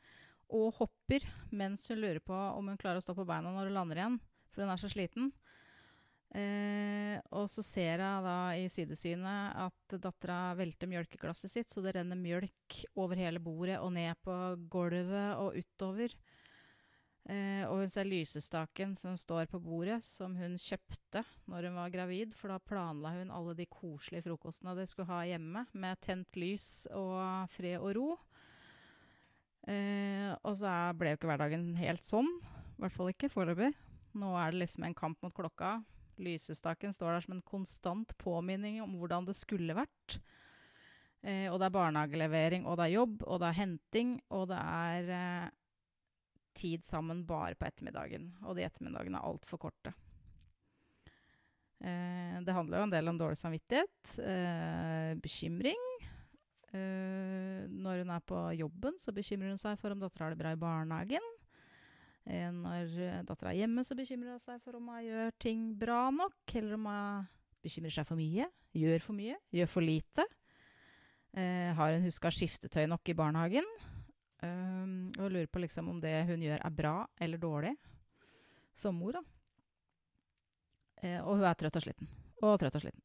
[0.57, 3.77] og hopper mens hun lurer på om hun klarer å stå på beina når hun
[3.77, 4.17] lander igjen,
[4.53, 5.33] for hun er så sliten.
[6.37, 11.95] Eh, og så ser jeg da i sidesynet at dattera velter mjølkeglasset sitt, så det
[11.97, 14.35] renner mjølk over hele bordet og ned på
[14.69, 16.13] gulvet og utover.
[17.29, 21.93] Eh, og hun ser lysestaken som står på bordet, som hun kjøpte når hun var
[21.93, 26.41] gravid, for da planla hun alle de koselige frokostene de skulle ha hjemme, med tent
[26.41, 28.09] lys og fred og ro.
[29.69, 32.31] Eh, og så ble jo ikke hverdagen helt sånn,
[32.77, 33.75] i hvert fall ikke foreløpig.
[34.19, 35.79] Nå er det liksom en kamp mot klokka.
[36.23, 40.19] Lysestaken står der som en konstant påminning om hvordan det skulle vært.
[41.23, 44.59] Eh, og det er barnehagelevering, og det er jobb, og det er henting, og det
[44.59, 45.49] er eh,
[46.59, 48.31] tid sammen bare på ettermiddagen.
[48.45, 49.95] Og de ettermiddagene er altfor korte.
[51.79, 55.85] Eh, det handler jo en del om dårlig samvittighet, eh, bekymring.
[56.75, 60.43] Eh, når hun er på jobben, så bekymrer hun seg for om dattera har det
[60.43, 61.35] bra i barnehagen.
[62.29, 65.69] Eh, når uh, dattera er hjemme, så bekymrer hun seg for om hun gjør ting
[65.81, 67.29] bra nok, eller om hun
[67.65, 70.27] bekymrer seg for mye, gjør for mye, gjør for lite.
[71.39, 73.67] Eh, har hun huska skiftetøy nok i barnehagen?
[74.39, 77.75] Um, og lurer på liksom om det hun gjør, er bra eller dårlig
[78.79, 79.13] som mor.
[79.19, 79.23] da.
[81.03, 82.11] Eh, og hun er trøtt og sliten.
[82.43, 83.03] Og trøtt og sliten.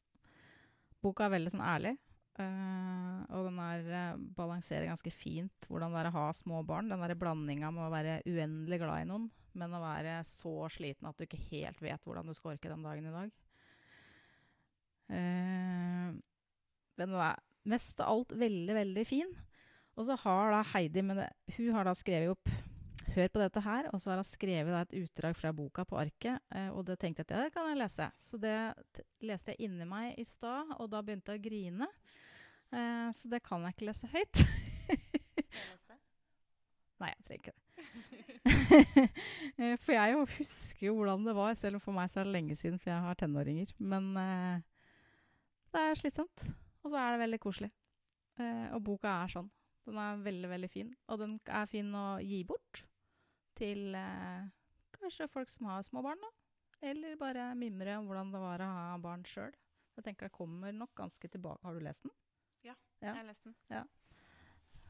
[1.04, 1.96] Boka er veldig sånn ærlig.
[2.42, 6.90] Eh, og den er, eh, balanserer ganske fint hvordan det er å ha små barn.
[6.92, 11.10] Den der blandinga med å være uendelig glad i noen, men å være så sliten
[11.10, 13.34] at du ikke helt vet hvordan du skal orke den dagen i dag.
[15.14, 16.14] Uh,
[16.98, 19.34] den er mest av alt veldig, veldig fin.
[19.94, 22.50] Og så har da Heidi det, Hun har da skrevet opp
[23.14, 23.90] Hør på dette her.
[23.94, 26.42] Og så har hun skrevet et utdrag fra boka på arket.
[26.56, 28.06] Eh, og det tenkte jeg at det kan jeg lese.
[28.22, 28.58] Så det
[29.22, 31.88] leste jeg inni meg i stad, og da begynte jeg å grine.
[32.74, 34.36] Eh, så det kan jeg ikke lese høyt.
[37.04, 37.60] Nei, jeg trenger ikke det.
[39.54, 42.26] Eh, for jeg jo husker jo hvordan det var, selv om for meg så er
[42.26, 43.70] det lenge siden, for jeg har tenåringer.
[43.78, 44.58] Men eh,
[45.70, 46.40] det er slitsomt.
[46.82, 47.70] Og så er det veldig koselig.
[48.42, 49.50] Eh, og boka er sånn.
[49.86, 50.90] Den er veldig, veldig fin.
[51.14, 52.82] Og den er fin å gi bort
[53.58, 54.50] til eh,
[54.98, 56.32] kanskje folk som har små barn, da.
[56.84, 59.54] Eller bare mimre om hvordan det var å ha barn sjøl.
[59.96, 61.62] Jeg tenker det kommer nok ganske tilbake.
[61.64, 62.14] Har du lest den?
[62.66, 62.76] Ja.
[63.00, 63.56] Jeg har lest den.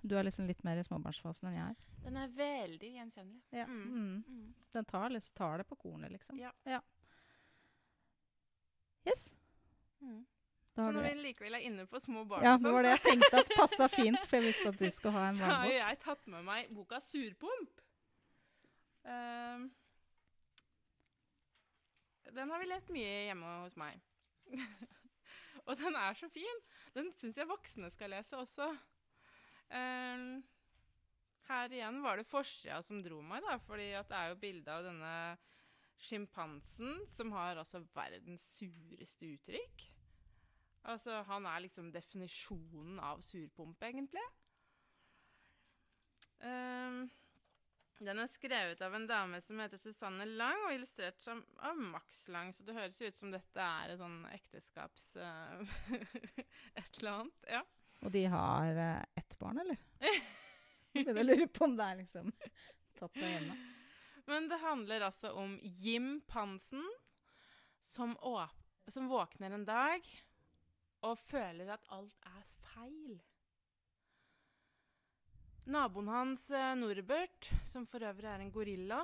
[0.04, 1.94] Du er liksom litt mer i småbarnsfasen enn jeg er.
[2.04, 3.42] Den er veldig gjenkjennelig.
[3.56, 3.66] Ja.
[3.70, 3.84] Mm.
[3.84, 4.24] Mm.
[4.28, 4.50] Mm.
[4.76, 6.40] Den tar, liksom, tar det på kornet, liksom.
[6.40, 6.82] Ja.
[9.08, 9.30] Yes.
[10.02, 10.26] Mm.
[10.76, 13.02] Så når vi likevel er inne på små barn, Ja, det sånn, var det jeg
[13.06, 15.76] tenkte at passa fint, for jeg visste at du skulle ha en så har jo
[15.78, 17.84] jeg tatt med meg boka 'Surpomp'.
[19.04, 19.68] Ehm,
[22.34, 24.00] den har vi lest mye hjemme hos meg.
[25.68, 26.66] og den er så fin.
[26.96, 28.70] Den syns jeg voksne skal lese også.
[29.74, 30.44] Um,
[31.48, 34.86] her igjen var det forsida som dro meg, da, fordi det er jo bilde av
[34.86, 35.16] denne
[36.04, 39.90] sjimpansen som har altså verdens sureste uttrykk.
[40.92, 44.24] Altså, han er liksom definisjonen av surpompe, egentlig.
[46.44, 47.06] Um,
[48.02, 52.24] den er skrevet av en dame som heter Susanne Lang, og illustrert som, av Max
[52.34, 52.54] Lang.
[52.54, 55.12] Så det høres ut som dette er et sånn ekteskaps...
[55.18, 55.62] Uh,
[56.80, 57.48] et eller annet.
[57.60, 57.62] Ja.
[58.04, 59.80] Og de har uh, ett barn, eller?
[60.02, 62.34] Jeg begynner å lure på om det er liksom
[63.00, 63.58] tatt fra hjemme.
[64.30, 66.84] Men det handler altså om Jim Pansen
[67.84, 68.16] som,
[68.88, 70.06] som våkner en dag
[71.04, 73.18] og føler at alt er feil.
[75.66, 79.00] Naboen hans, eh, Norbert, som for øvrig er en gorilla,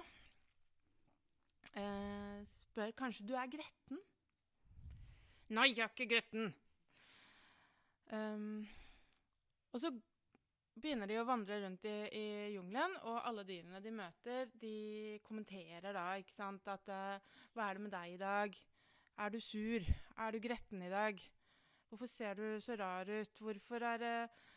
[1.73, 4.01] eh, spør kanskje du er gretten.
[5.49, 6.53] Nei, jeg er ikke gretten.
[8.11, 8.67] Um,
[9.71, 9.93] og så
[10.75, 12.25] begynner de å vandre rundt i, i,
[12.57, 17.73] jungelen, og alle dyrene de møter, de kommenterer da ikke sant, at uh, 'Hva er
[17.73, 18.61] det med deg i dag?
[19.17, 19.87] Er du sur?
[20.17, 21.23] Er du gretten i dag?
[21.87, 23.39] Hvorfor ser du så rar ut?
[23.39, 24.48] Hvorfor er det uh,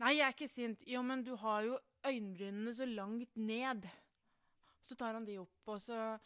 [0.00, 0.84] Nei, jeg er ikke sint.
[0.88, 1.74] Jo, men du har jo
[2.08, 3.84] øyenbrynene så langt ned.
[4.80, 6.18] Så tar han de opp, og så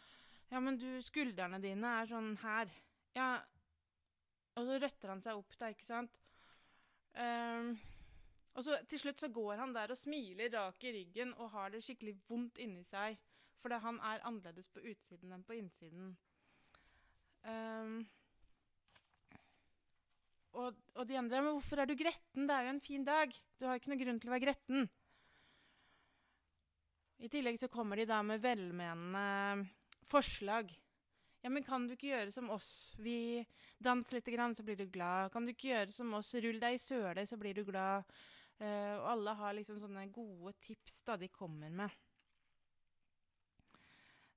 [0.53, 2.71] Ja, men du, skuldrene dine er sånn her.
[3.17, 3.41] Ja
[4.55, 6.21] Og så røtter han seg opp da, ikke sant?
[7.15, 7.73] Um,
[8.55, 11.73] og så til slutt så går han der og smiler rak i ryggen og har
[11.75, 13.19] det skikkelig vondt inni seg.
[13.63, 16.13] Fordi han er annerledes på utsiden enn på innsiden.
[17.43, 18.05] Um,
[20.55, 22.47] og, og, de andre Men hvorfor er du gretten?
[22.47, 23.35] Det er jo en fin dag.
[23.59, 24.87] Du har ikke noen grunn til å være gretten.
[27.25, 29.67] I tillegg så kommer de da med velmenende
[30.11, 30.71] forslag.
[31.45, 32.95] Ja, men kan du ikke gjøre som oss?
[32.97, 33.45] Vi
[33.83, 35.33] danser litt, grann, så blir du glad.
[35.33, 36.33] Kan du ikke gjøre som oss?
[36.41, 38.09] Rull deg i søle, så blir du glad.
[38.63, 41.93] Uh, og alle har liksom sånne gode tips da de kommer med.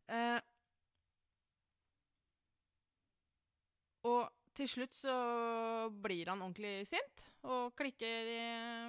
[0.07, 0.39] Uh,
[4.07, 5.15] og til slutt så
[6.03, 8.39] blir han ordentlig sint og klikker i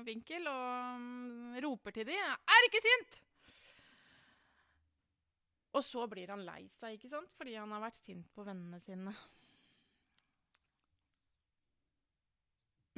[0.07, 3.19] vinkel og um, roper til de 'Er ikke sint!'
[5.77, 7.35] Og så blir han lei seg, ikke sant?
[7.37, 9.12] Fordi han har vært sint på vennene sine.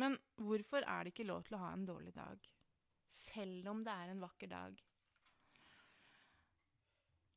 [0.01, 2.47] Men hvorfor er det ikke lov til å ha en dårlig dag?
[3.11, 4.79] Selv om det er en vakker dag.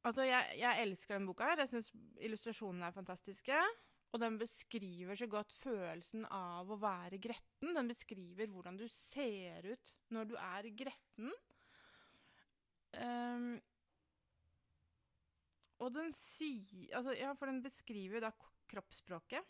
[0.04, 1.50] Altså, jeg, jeg elsker denne boka.
[1.50, 1.64] her.
[1.64, 3.60] Jeg syns illustrasjonene er fantastiske.
[4.14, 7.74] Og den beskriver så godt følelsen av å være gretten.
[7.74, 11.34] Den beskriver hvordan du ser ut når du er gretten.
[12.94, 13.56] Um,
[15.82, 18.30] og den sier altså, Ja, for den beskriver da
[18.70, 19.50] kroppsspråket.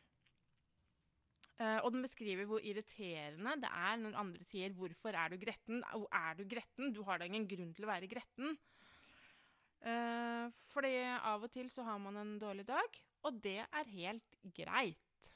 [1.59, 5.83] Uh, og den beskriver hvor irriterende det er når andre sier 'Hvorfor er du gretten?'
[5.83, 6.93] Er du gretten?
[6.95, 8.57] Du har da ingen grunn til å være gretten.
[9.83, 14.37] Uh, fordi av og til så har man en dårlig dag, og det er helt
[14.55, 15.29] greit.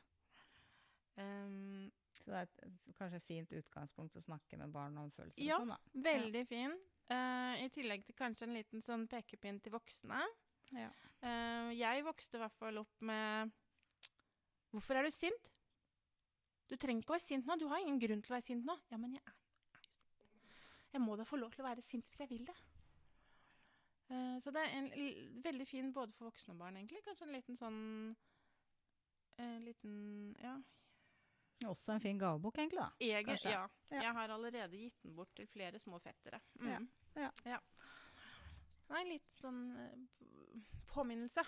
[1.18, 5.42] Um, så det er et, kanskje et fint utgangspunkt å snakke med barn om følelser?
[5.42, 6.02] Ja, sånn, da.
[6.08, 6.50] veldig ja.
[6.50, 6.76] fin.
[7.08, 10.26] Uh, I tillegg til kanskje en liten sånn pekepinn til voksne.
[10.76, 10.90] Ja.
[11.24, 13.56] Uh, jeg vokste i hvert fall opp med
[14.76, 15.54] Hvorfor er du sint?
[16.68, 17.56] Du trenger ikke å være sint nå.
[17.56, 18.76] Du har ingen grunn til å være sint nå.
[18.92, 19.88] Ja, men jeg er jo sint.
[20.92, 22.56] Jeg må da få lov til å være sint hvis jeg vil det.
[24.08, 24.90] Uh, så det er en
[25.44, 27.04] veldig fin både for voksne og barn, egentlig.
[27.06, 27.80] Kanskje en liten sånn
[29.38, 30.58] en liten Ja.
[31.66, 32.80] Også en fin gavebok, egentlig.
[32.80, 32.90] da.
[33.02, 33.68] Jeg, ja.
[33.90, 34.02] ja.
[34.02, 36.40] Jeg har allerede gitt den bort til flere små fettere.
[36.60, 36.68] Mm.
[36.68, 36.80] Ja.
[37.16, 37.32] Ja.
[37.46, 37.58] ja.
[38.92, 40.60] Nei, litt sånn uh,
[40.94, 41.44] påminnelse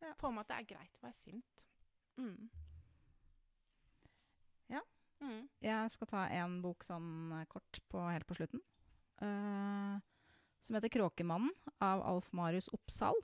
[0.00, 0.12] ja.
[0.14, 1.64] på om at det er greit å være sint.
[2.18, 2.48] Mm.
[4.70, 4.84] Ja.
[5.18, 5.48] Mm.
[5.60, 8.62] Jeg skal ta en bok sånn kort på, helt på slutten.
[9.18, 9.98] Uh,
[10.68, 13.16] som heter 'Kråkemannen' av Alf Marius Oppsal.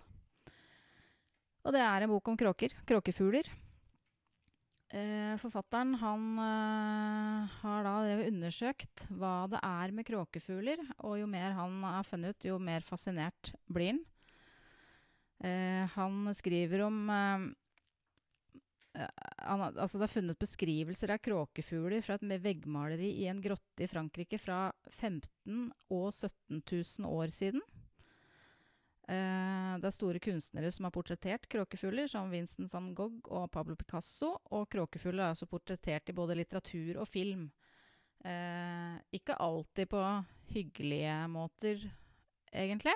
[1.65, 2.73] Og det er en bok om kråker.
[2.89, 3.49] Kråkefugler.
[4.95, 7.95] Eh, forfatteren han eh, har da
[8.29, 12.85] undersøkt hva det er med kråkefugler, og jo mer han har funnet ut, jo mer
[12.87, 14.03] fascinert blir han.
[15.45, 17.49] Eh, han skriver om eh,
[18.95, 23.91] han, altså det er funnet beskrivelser av kråkefugler fra et veggmaleri i en grotte i
[23.91, 27.65] Frankrike fra 15 og 17 000 år siden.
[29.05, 33.77] Uh, det er store kunstnere som har portrettert kråkefugler, som Vincent van Gogh og Pablo
[33.77, 34.31] Picasso.
[34.55, 37.51] Og kråkefugler er også portrettert i både litteratur og film.
[38.25, 40.05] Uh, ikke alltid på
[40.55, 41.83] hyggelige måter,
[42.55, 42.95] egentlig.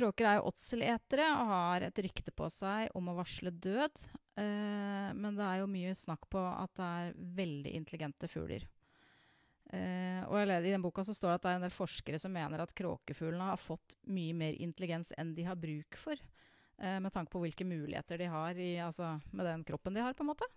[0.00, 3.98] Kråker er jo åtseletere og har et rykte på seg om å varsle død.
[4.38, 8.66] Eh, men det er jo mye snakk på at det er veldig intelligente fugler.
[9.70, 12.32] Uh, og I den boka så står det at det er en del forskere som
[12.34, 16.18] mener at kråkefuglene har fått mye mer intelligens enn de har bruk for.
[16.80, 20.16] Uh, med tanke på hvilke muligheter de har i, altså, med den kroppen de har.
[20.18, 20.48] på en måte.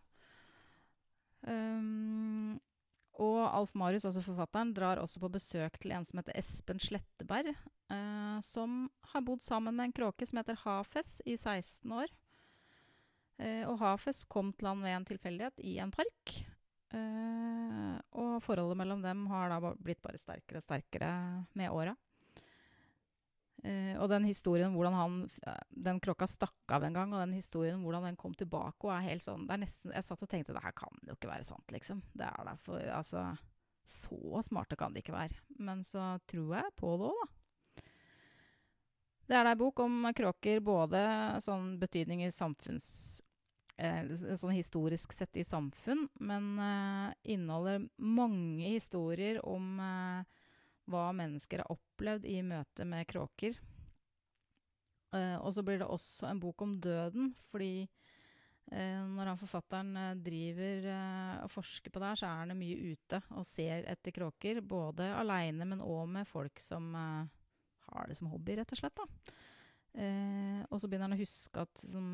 [1.46, 2.58] Um,
[3.22, 7.52] og Alf Marius, altså forfatteren, drar også på besøk til en som heter Espen Sletteberg,
[8.42, 12.10] som har bodd sammen med en kråke som heter Hafes i 16 år.
[13.42, 16.36] Eh, og Hafes kom til han ved en tilfeldighet i en park.
[16.94, 21.14] Eh, og forholdet mellom dem har da blitt bare sterkere og sterkere
[21.58, 21.96] med åra.
[23.64, 25.14] Uh, og den historien hvordan han
[25.72, 29.06] Den krokka stakk av en gang, og den historien hvordan den kom tilbake, og er
[29.06, 31.48] helt sånn det er nesten, Jeg satt og tenkte det her kan jo ikke være
[31.48, 32.02] sant, liksom.
[32.12, 33.24] Det er derfor Altså
[33.88, 35.40] Så smarte kan de ikke være.
[35.60, 37.84] Men så tror jeg på det òg, da.
[39.24, 41.00] Det er da ei bok om kråker, både
[41.44, 43.23] sånn betydning i samfunns...
[43.74, 44.06] Eh,
[44.38, 50.42] sånn historisk sett i samfunn, men eh, inneholder mange historier om eh,
[50.94, 53.58] hva mennesker har opplevd i møte med kråker.
[55.14, 57.86] Og så blir det også en bok om døden, fordi
[58.74, 60.88] når han forfatteren driver
[61.44, 64.64] og forsker på det her, så er han mye ute og ser etter kråker.
[64.66, 69.04] Både aleine, men òg med folk som har det som hobby, rett og slett.
[70.66, 72.10] og så begynner han å huske at som,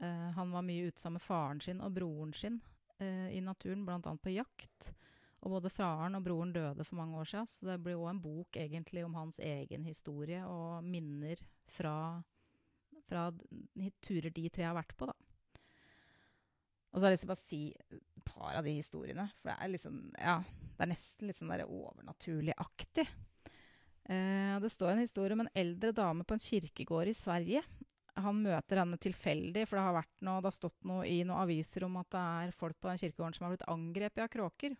[0.00, 2.60] han var mye ute sammen med faren sin og broren sin
[3.00, 4.00] i naturen, bl.a.
[4.00, 4.90] på jakt.
[5.40, 8.20] Og både faren og broren døde for mange år siden, så det blir òg en
[8.20, 11.40] bok egentlig om hans egen historie og minner
[11.72, 11.94] fra,
[13.08, 13.30] fra
[14.04, 15.16] turer de tre har vært på, da.
[16.90, 19.52] Og så har jeg lyst til å bare si et par av de historiene, for
[19.52, 20.36] det er liksom Ja,
[20.76, 23.06] det er nesten litt sånn overnaturlig-aktig.
[24.10, 27.62] Eh, det står en historie om en eldre dame på en kirkegård i Sverige.
[28.24, 31.86] Han møter henne tilfeldig, for det har, noe, det har stått noe i noen aviser
[31.86, 34.76] om at det er folk på den kirkegården som har blitt angrepet av kråker.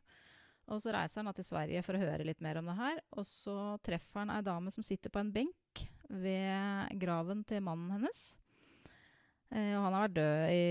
[0.70, 3.00] Og så reiser han til Sverige for å høre litt mer om det her.
[3.18, 7.90] Og så treffer han ei dame som sitter på en benk ved graven til mannen
[7.96, 8.20] hennes.
[9.50, 10.66] Eh, og han har vært død i,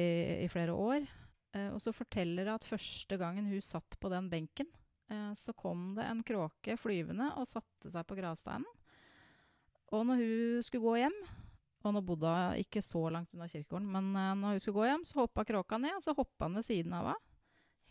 [0.45, 1.07] i flere år.
[1.55, 4.69] Eh, og så forteller hun at første gangen hun satt på den benken,
[5.11, 8.69] eh, så kom det en kråke flyvende og satte seg på gravsteinen.
[9.89, 11.15] Og når hun skulle gå hjem
[11.79, 14.89] og nå bodde hun ikke så langt unna kirkegården, men uh, når hun skulle gå
[14.89, 17.29] hjem, så hoppa kråka ned, og så hoppa han ved siden av henne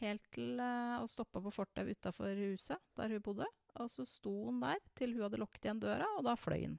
[0.03, 3.49] helt til uh, og stoppa på fortauet utafor huset der hun bodde.
[3.79, 6.79] Og så sto hun der til hun hadde lukket igjen døra, og da fløy hun.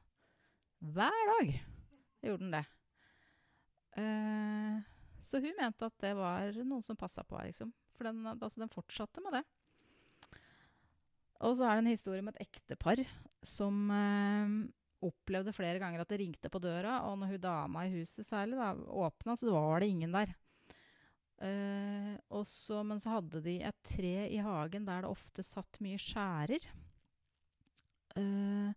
[0.80, 1.54] Hver dag
[2.24, 2.66] gjorde han det.
[4.00, 4.76] Uh,
[5.28, 7.74] så hun mente at det var noen som passa på henne, liksom.
[7.98, 9.46] For den, altså, den fortsatte med det.
[11.44, 13.02] Og så er det en historie om et ektepar
[13.44, 13.92] som
[15.06, 18.60] opplevde flere ganger at det ringte på døra, og når hun dama i huset særlig
[18.60, 20.34] da, åpna, så var det ingen der.
[21.40, 26.00] Uh, også, men så hadde de et tre i hagen der det ofte satt mye
[26.02, 26.68] skjærer.
[28.18, 28.76] Uh,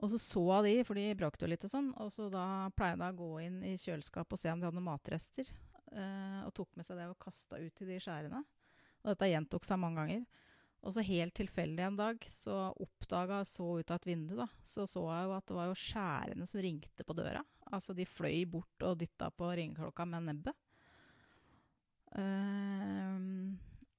[0.00, 2.96] og så så de, for de bråkte jo litt og sånn, og så da pleide
[3.00, 5.52] hun å gå inn i kjøleskapet og se om de hadde noen matrester.
[5.92, 8.42] Uh, og tok med seg det og kasta ut i de skjærene.
[9.04, 10.45] Og dette gjentok seg mange ganger.
[10.86, 14.46] Og så helt tilfeldig en dag så oppdaga jeg så ut av et vindu, da,
[14.62, 17.42] så så jeg jo at det var jo skjærene som ringte på døra.
[17.74, 20.60] Altså de fløy bort og dytta på ringeklokka med nebbet.
[22.14, 23.56] Uh,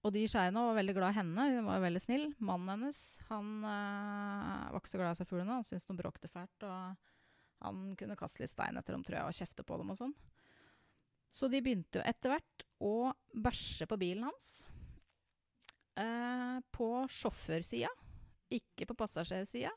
[0.07, 1.49] og de skjærene var veldig glad i henne.
[1.57, 2.25] Hun var veldig snill.
[2.39, 5.59] Mannen hennes han uh, var ikke så glad i seg fuglene.
[5.59, 6.63] Han syntes de bråkte fælt.
[6.63, 9.99] Og han kunne kaste litt stein etter dem, tror jeg, og kjefte på dem og
[9.99, 10.15] sånn.
[11.35, 12.95] Så de begynte jo etter hvert å
[13.35, 14.51] bæsje på bilen hans.
[15.97, 17.89] Uh, på sjåførsida,
[18.53, 19.73] ikke på passasjersida.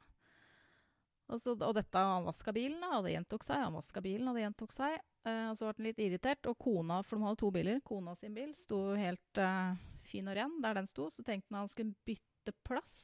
[1.30, 3.62] Og, så, og dette han vaska bilen, og det gjentok seg.
[3.62, 4.96] Han vaska bilen, og det gjentok seg.
[5.28, 6.48] Eh, og så ble han litt irritert.
[6.50, 9.78] Og kona, for de hadde to biler, kona sin bil sto helt eh,
[10.10, 11.06] fin og ren der den sto.
[11.14, 12.98] Så tenkte han at han skulle bytte plass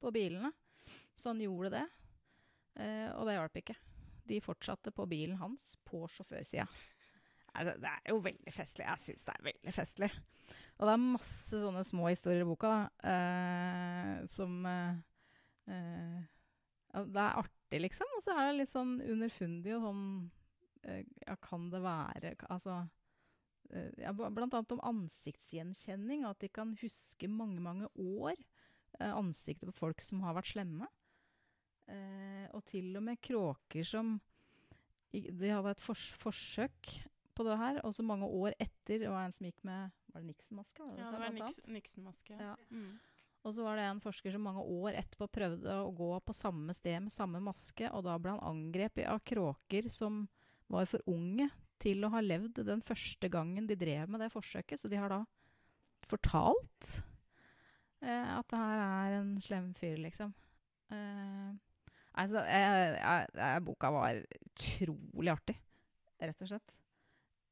[0.00, 0.54] på bilene.
[1.18, 1.86] Så han gjorde det.
[2.78, 3.74] Uh, og det hjalp ikke.
[4.30, 6.68] De fortsatte på bilen hans på sjåførsida.
[7.58, 8.86] Altså, det er jo veldig festlig.
[8.86, 10.10] Jeg syns det er veldig festlig.
[10.78, 12.72] Og det er masse sånne små historier i boka
[13.02, 13.14] da,
[14.30, 14.60] som
[17.06, 18.10] det er artig, liksom.
[18.16, 20.04] Og så er det litt sånn underfundig og sånn
[20.88, 26.24] uh, Ja, kan det være Altså uh, ja, Blant annet om ansiktsgjenkjenning.
[26.24, 28.34] og At de kan huske mange, mange år
[29.00, 30.88] uh, ansiktet på folk som har vært slemme.
[32.52, 34.18] og til og med kråker som
[35.12, 36.90] De hadde et fors forsøk
[37.38, 40.24] på det her, og så mange år etter det var en som gikk med Var
[40.24, 40.88] det Nixon-maske?
[40.98, 42.34] Ja, det var Nixon-maske.
[42.40, 42.56] Ja.
[42.74, 42.98] Mm.
[43.46, 46.74] Og så var det en forsker som mange år etterpå prøvde å gå på samme
[46.76, 50.24] sted med samme maske, og da ble han angrepet av kråker som
[50.68, 51.46] var for unge
[51.80, 54.80] til å ha levd den første gangen de drev med det forsøket.
[54.80, 55.22] Så de har da
[56.08, 56.90] fortalt
[58.02, 60.34] eh, at det her er en slem fyr, liksom.
[60.90, 61.54] Eh,
[62.18, 65.56] altså, eh, eh boka var utrolig artig,
[66.20, 66.74] rett og slett.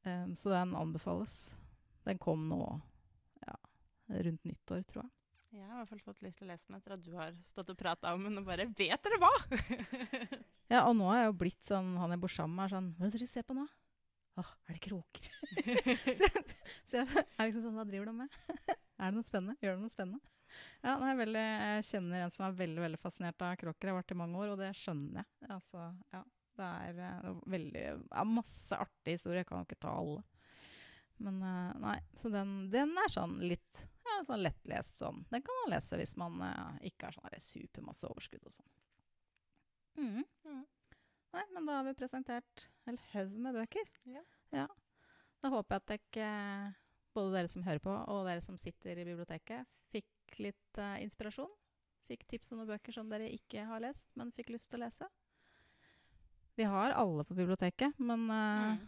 [0.06, 1.38] Eh, så den anbefales.
[2.06, 2.60] Den kom nå
[3.46, 3.56] ja,
[4.22, 5.12] rundt nyttår, tror jeg.
[5.56, 7.32] Jeg har i hvert fall fått lyst til å lese den etter at du har
[7.48, 9.30] stått og prata om den, og bare Vet dere hva?!
[10.66, 12.88] Ja, og nå er jeg jo blitt sånn Han jeg bor sammen med, er sånn
[12.98, 13.62] Hva er det dere ser på nå?
[14.42, 15.28] Åh, er det kråker?
[16.18, 16.56] så, jeg-
[16.90, 18.34] så jeg er liksom sånn Hva driver du med?
[18.74, 19.54] er det noe spennende?
[19.62, 20.32] Gjør det noe spennende?
[20.82, 23.88] Ja, nei, veldig, jeg kjenner en som er veldig veldig fascinert av kråker.
[23.88, 25.48] Jeg har vært i mange år, og det skjønner jeg.
[25.52, 26.20] Altså, ja,
[26.56, 29.42] det er eh, veldig ja, masse artige historier.
[29.42, 30.22] Jeg kan jo ikke ta alle.
[31.22, 35.24] Men eh, nei, så den, den er sånn litt ja, sånn lettlest sånn.
[35.32, 38.72] Den kan man lese hvis man uh, ikke har sånn supermasse overskudd og sånn.
[39.96, 40.24] Mm.
[40.46, 40.64] Mm.
[41.36, 43.88] Nei, men da har vi presentert en haug med bøker.
[44.54, 44.66] Ja.
[45.42, 46.76] Da håper jeg at eh,
[47.16, 51.52] både dere som hører på, og dere som sitter i biblioteket, fikk litt uh, inspirasjon.
[52.06, 54.86] Fikk tips om noen bøker som dere ikke har lest, men fikk lyst til å
[54.86, 55.08] lese.
[56.56, 58.78] Vi har alle på biblioteket, men uh, Mm.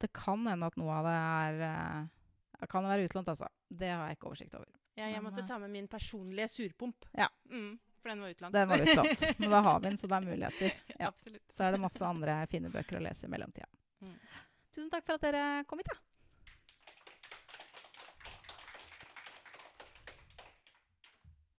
[0.00, 3.48] det kan hende at noe av det er uh, Kan være utlånt, altså.
[3.68, 4.68] Det har jeg ikke oversikt over.
[4.96, 7.04] Ja, jeg Men, måtte eh, ta med min personlige surpump.
[7.12, 7.26] Ja.
[7.50, 8.54] Mm, for den var utlånt.
[8.54, 9.24] Den var utlånt.
[9.40, 10.78] Men da har vi den, så det er muligheter.
[11.02, 11.10] Ja.
[11.52, 13.66] Så er det masse andre fine bøker å lese i mellomtida.
[14.00, 14.14] Mm.
[14.74, 15.90] Tusen takk for at dere kom hit.
[15.92, 15.98] da.